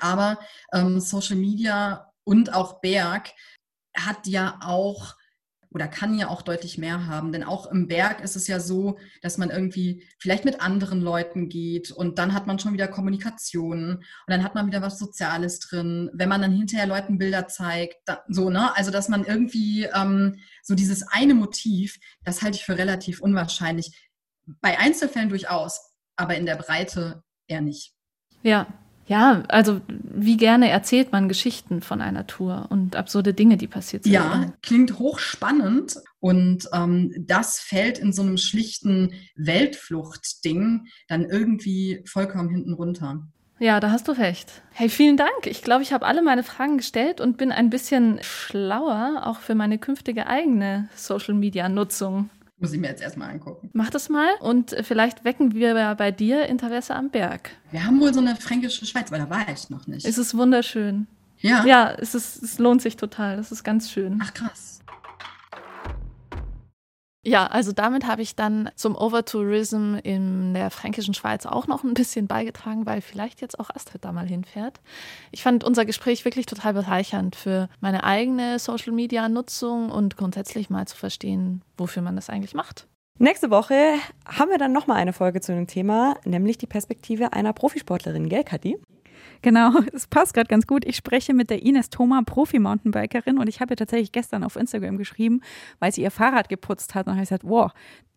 Aber 0.00 0.40
Social 0.96 1.36
Media 1.36 2.12
und 2.24 2.52
auch 2.52 2.80
Berg 2.80 3.30
hat 3.96 4.26
ja 4.26 4.58
auch 4.60 5.14
oder 5.74 5.88
kann 5.88 6.16
ja 6.16 6.28
auch 6.28 6.42
deutlich 6.42 6.78
mehr 6.78 7.06
haben. 7.06 7.32
Denn 7.32 7.42
auch 7.42 7.70
im 7.70 7.88
Berg 7.88 8.22
ist 8.22 8.36
es 8.36 8.46
ja 8.46 8.60
so, 8.60 8.96
dass 9.20 9.38
man 9.38 9.50
irgendwie 9.50 10.06
vielleicht 10.18 10.44
mit 10.44 10.60
anderen 10.60 11.00
Leuten 11.00 11.48
geht 11.48 11.90
und 11.90 12.18
dann 12.18 12.32
hat 12.32 12.46
man 12.46 12.58
schon 12.58 12.72
wieder 12.72 12.86
Kommunikation 12.86 13.96
und 13.96 14.04
dann 14.26 14.44
hat 14.44 14.54
man 14.54 14.66
wieder 14.68 14.82
was 14.82 14.98
Soziales 14.98 15.58
drin. 15.58 16.10
Wenn 16.14 16.28
man 16.28 16.40
dann 16.40 16.52
hinterher 16.52 16.86
Leuten 16.86 17.18
Bilder 17.18 17.48
zeigt, 17.48 17.96
da, 18.06 18.22
so, 18.28 18.50
ne? 18.50 18.74
Also, 18.76 18.90
dass 18.90 19.08
man 19.08 19.24
irgendwie 19.24 19.88
ähm, 19.92 20.36
so 20.62 20.74
dieses 20.74 21.02
eine 21.08 21.34
Motiv, 21.34 21.98
das 22.24 22.42
halte 22.42 22.56
ich 22.56 22.64
für 22.64 22.78
relativ 22.78 23.20
unwahrscheinlich. 23.20 24.10
Bei 24.60 24.78
Einzelfällen 24.78 25.28
durchaus, 25.28 25.80
aber 26.16 26.36
in 26.36 26.46
der 26.46 26.56
Breite 26.56 27.24
eher 27.48 27.62
nicht. 27.62 27.94
Ja, 28.42 28.83
ja, 29.06 29.42
also 29.48 29.80
wie 29.88 30.36
gerne 30.36 30.70
erzählt 30.70 31.12
man 31.12 31.28
Geschichten 31.28 31.82
von 31.82 32.00
einer 32.00 32.26
Tour 32.26 32.66
und 32.70 32.96
absurde 32.96 33.34
Dinge, 33.34 33.56
die 33.56 33.66
passiert 33.66 34.04
sind. 34.04 34.12
Ja, 34.12 34.52
klingt 34.62 34.98
hochspannend 34.98 35.96
und 36.20 36.68
ähm, 36.72 37.12
das 37.18 37.60
fällt 37.60 37.98
in 37.98 38.12
so 38.12 38.22
einem 38.22 38.38
schlichten 38.38 39.12
Weltflucht-Ding 39.36 40.86
dann 41.08 41.24
irgendwie 41.24 42.02
vollkommen 42.06 42.48
hinten 42.48 42.72
runter. 42.72 43.26
Ja, 43.58 43.78
da 43.78 43.90
hast 43.90 44.08
du 44.08 44.12
recht. 44.12 44.62
Hey, 44.72 44.88
vielen 44.88 45.16
Dank. 45.16 45.46
Ich 45.46 45.62
glaube, 45.62 45.82
ich 45.82 45.92
habe 45.92 46.06
alle 46.06 46.22
meine 46.22 46.42
Fragen 46.42 46.78
gestellt 46.78 47.20
und 47.20 47.36
bin 47.36 47.52
ein 47.52 47.70
bisschen 47.70 48.18
schlauer, 48.22 49.22
auch 49.26 49.38
für 49.38 49.54
meine 49.54 49.78
künftige 49.78 50.26
eigene 50.26 50.88
Social-Media-Nutzung. 50.96 52.30
Muss 52.58 52.72
ich 52.72 52.80
mir 52.80 52.88
jetzt 52.88 53.02
erstmal 53.02 53.30
angucken. 53.30 53.70
Mach 53.72 53.90
das 53.90 54.08
mal 54.08 54.30
und 54.40 54.76
vielleicht 54.82 55.24
wecken 55.24 55.54
wir 55.54 55.94
bei 55.96 56.10
dir 56.12 56.46
Interesse 56.46 56.94
am 56.94 57.10
Berg. 57.10 57.50
Wir 57.72 57.84
haben 57.84 58.00
wohl 58.00 58.14
so 58.14 58.20
eine 58.20 58.36
fränkische 58.36 58.86
Schweiz, 58.86 59.10
weil 59.10 59.18
da 59.18 59.28
war 59.28 59.48
ich 59.52 59.70
noch 59.70 59.86
nicht. 59.86 60.06
Es 60.06 60.18
ist 60.18 60.36
wunderschön. 60.36 61.06
Ja. 61.40 61.64
Ja, 61.66 61.92
es, 61.98 62.14
ist, 62.14 62.42
es 62.42 62.58
lohnt 62.58 62.80
sich 62.80 62.96
total. 62.96 63.36
Das 63.36 63.52
ist 63.52 63.64
ganz 63.64 63.90
schön. 63.90 64.20
Ach 64.22 64.32
krass. 64.32 64.73
Ja, 67.26 67.46
also 67.46 67.72
damit 67.72 68.06
habe 68.06 68.20
ich 68.20 68.36
dann 68.36 68.68
zum 68.76 68.94
Overtourism 68.96 69.96
in 70.02 70.52
der 70.52 70.70
fränkischen 70.70 71.14
Schweiz 71.14 71.46
auch 71.46 71.66
noch 71.66 71.82
ein 71.82 71.94
bisschen 71.94 72.26
beigetragen, 72.26 72.84
weil 72.84 73.00
vielleicht 73.00 73.40
jetzt 73.40 73.58
auch 73.58 73.70
Astrid 73.70 74.04
da 74.04 74.12
mal 74.12 74.26
hinfährt. 74.26 74.80
Ich 75.32 75.42
fand 75.42 75.64
unser 75.64 75.86
Gespräch 75.86 76.24
wirklich 76.26 76.44
total 76.44 76.74
bereichernd 76.74 77.34
für 77.34 77.68
meine 77.80 78.04
eigene 78.04 78.58
Social-Media-Nutzung 78.58 79.90
und 79.90 80.18
grundsätzlich 80.18 80.68
mal 80.68 80.86
zu 80.86 80.96
verstehen, 80.96 81.62
wofür 81.78 82.02
man 82.02 82.14
das 82.14 82.28
eigentlich 82.28 82.54
macht. 82.54 82.86
Nächste 83.18 83.50
Woche 83.50 83.94
haben 84.26 84.50
wir 84.50 84.58
dann 84.58 84.72
nochmal 84.72 84.98
eine 84.98 85.12
Folge 85.12 85.40
zu 85.40 85.54
dem 85.54 85.66
Thema, 85.66 86.16
nämlich 86.24 86.58
die 86.58 86.66
Perspektive 86.66 87.32
einer 87.32 87.52
Profisportlerin, 87.52 88.28
gell, 88.28 88.44
Kathi? 88.44 88.76
Genau, 89.42 89.72
es 89.92 90.06
passt 90.06 90.34
gerade 90.34 90.48
ganz 90.48 90.66
gut. 90.66 90.84
Ich 90.84 90.96
spreche 90.96 91.34
mit 91.34 91.50
der 91.50 91.62
Ines 91.62 91.90
Thoma, 91.90 92.22
Profi-Mountainbikerin, 92.24 93.38
und 93.38 93.48
ich 93.48 93.60
habe 93.60 93.74
ihr 93.74 93.76
tatsächlich 93.76 94.12
gestern 94.12 94.44
auf 94.44 94.56
Instagram 94.56 94.96
geschrieben, 94.96 95.40
weil 95.78 95.92
sie 95.92 96.02
ihr 96.02 96.10
Fahrrad 96.10 96.48
geputzt 96.48 96.94
hat. 96.94 97.06
Und 97.06 97.14
habe 97.14 97.22
ich 97.22 97.28
gesagt, 97.28 97.44
wow, 97.44 97.72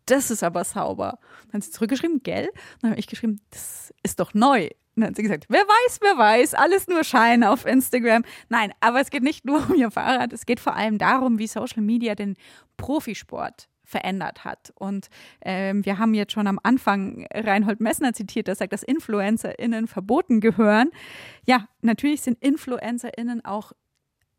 das 0.06 0.32
ist 0.32 0.44
aber 0.44 0.64
sauber. 0.64 1.20
Dann 1.52 1.60
hat 1.60 1.64
sie 1.64 1.72
zurückgeschrieben, 1.72 2.22
gell? 2.24 2.50
Dann 2.82 2.92
habe 2.92 3.00
ich 3.00 3.08
geschrieben, 3.08 3.42
das 3.52 3.94
ist 4.04 4.20
doch 4.20 4.34
neu. 4.34 4.70
Und 4.96 5.02
dann 5.02 5.10
hat 5.10 5.16
sie 5.16 5.22
gesagt, 5.24 5.46
wer 5.50 5.62
weiß, 5.62 6.00
wer 6.02 6.18
weiß, 6.18 6.54
alles 6.56 6.88
nur 6.88 7.04
Schein 7.04 7.44
auf 7.44 7.66
Instagram. 7.66 8.24
Nein, 8.50 8.72
aber 8.80 9.00
es 9.00 9.12
geht 9.12 9.24
nicht 9.24 9.46
nur 9.46 9.70
um 9.70 9.76
ihr 9.76 9.92
Fahrrad, 9.92 10.34
es 10.34 10.46
geht 10.46 10.60
vor 10.60 10.76
allem 10.76 10.98
darum, 10.98 11.38
wie 11.38 11.48
Social 11.48 11.84
Media 11.84 12.16
den 12.16 12.36
Profisport 12.78 13.70
verändert 13.88 14.44
hat. 14.46 14.72
Und 14.76 15.08
ähm, 15.42 15.86
wir 15.86 15.98
haben 15.98 16.14
jetzt 16.14 16.34
schon 16.34 16.46
am 16.46 16.60
Anfang 16.62 17.26
Reinhold 17.34 17.80
Messner 17.80 18.14
zitiert, 18.14 18.48
der 18.48 18.56
sagt, 18.56 18.74
dass 18.74 18.84
InfluencerInnen 18.84 19.88
verboten 19.88 20.42
gehören. 20.42 20.90
Ja, 21.48 21.68
natürlich 21.82 22.22
sind 22.22 22.38
InfluencerInnen 22.44 23.44
auch 23.46 23.72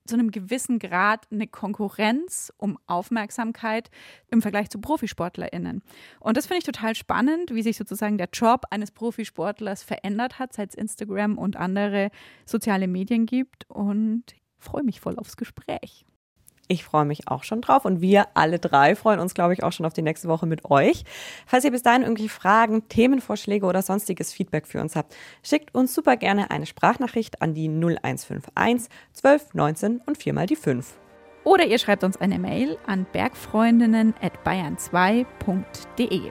zu 0.06 0.14
einem 0.14 0.30
gewissen 0.30 0.78
Grad 0.78 1.26
eine 1.30 1.46
Konkurrenz 1.46 2.52
um 2.56 2.78
Aufmerksamkeit 2.87 3.90
im 4.30 4.42
Vergleich 4.42 4.70
zu 4.70 4.80
ProfisportlerInnen. 4.80 5.82
Und 6.18 6.37
das 6.37 6.46
finde 6.46 6.58
ich 6.58 6.64
total 6.64 6.94
spannend, 6.94 7.54
wie 7.54 7.62
sich 7.62 7.76
sozusagen 7.76 8.18
der 8.18 8.30
Job 8.32 8.62
eines 8.70 8.90
Profisportlers 8.90 9.82
verändert 9.82 10.38
hat, 10.38 10.52
seit 10.52 10.70
es 10.70 10.74
Instagram 10.74 11.38
und 11.38 11.56
andere 11.56 12.11
soziale 12.46 12.88
Medien 12.88 13.26
gibt. 13.26 13.68
Und 13.68 14.24
freue 14.58 14.82
mich 14.82 15.00
voll 15.00 15.18
aufs 15.18 15.37
Gespräch. 15.37 16.07
Ich 16.68 16.85
freue 16.85 17.07
mich 17.07 17.28
auch 17.28 17.44
schon 17.44 17.62
drauf 17.62 17.87
und 17.87 18.02
wir 18.02 18.26
alle 18.35 18.59
drei 18.59 18.94
freuen 18.94 19.20
uns, 19.20 19.33
glaube 19.33 19.54
ich, 19.54 19.62
auch 19.62 19.72
schon 19.72 19.87
auf 19.87 19.94
die 19.94 20.02
nächste 20.02 20.28
Woche 20.28 20.44
mit 20.44 20.70
euch. 20.70 21.04
Falls 21.46 21.64
ihr 21.64 21.70
bis 21.70 21.83
dahin 21.83 22.02
irgendwelche 22.02 22.28
Fragen, 22.28 22.87
Themenvorschläge 22.88 23.64
oder 23.64 23.81
sonstiges 23.81 24.35
Feedback 24.35 24.66
für 24.66 24.81
uns 24.81 24.94
habt, 24.94 25.16
schickt 25.42 25.74
uns 25.74 25.94
super 25.94 26.18
gerne 26.18 26.50
eine 26.50 26.66
Sprachnachricht 26.66 27.40
an 27.40 27.54
die 27.54 27.68
0151 27.68 28.90
12 29.14 29.54
19 29.54 30.00
und 30.04 30.18
viermal 30.18 30.46
die 30.46 30.57
5. 30.57 30.92
Oder 31.44 31.66
ihr 31.66 31.78
schreibt 31.78 32.04
uns 32.04 32.18
eine 32.18 32.38
Mail 32.38 32.76
an 32.87 33.07
bergfreundinnen 33.11 34.12
at 34.20 34.35
bayern2.de. 34.44 36.31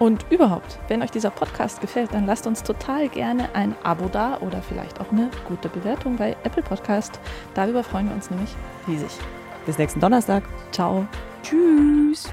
Und 0.00 0.26
überhaupt, 0.30 0.78
wenn 0.88 1.02
euch 1.02 1.10
dieser 1.12 1.30
Podcast 1.30 1.80
gefällt, 1.80 2.12
dann 2.12 2.26
lasst 2.26 2.48
uns 2.48 2.64
total 2.64 3.08
gerne 3.08 3.54
ein 3.54 3.76
Abo 3.84 4.08
da 4.08 4.38
oder 4.40 4.62
vielleicht 4.62 5.00
auch 5.00 5.12
eine 5.12 5.30
gute 5.46 5.68
Bewertung 5.68 6.16
bei 6.16 6.36
Apple 6.42 6.62
Podcast. 6.62 7.20
Darüber 7.54 7.84
freuen 7.84 8.08
wir 8.08 8.14
uns 8.14 8.30
nämlich 8.30 8.50
riesig. 8.88 9.10
Bis 9.68 9.76
nächsten 9.76 10.00
Donnerstag. 10.00 10.44
Ciao. 10.72 11.06
Tschüss. 11.42 12.32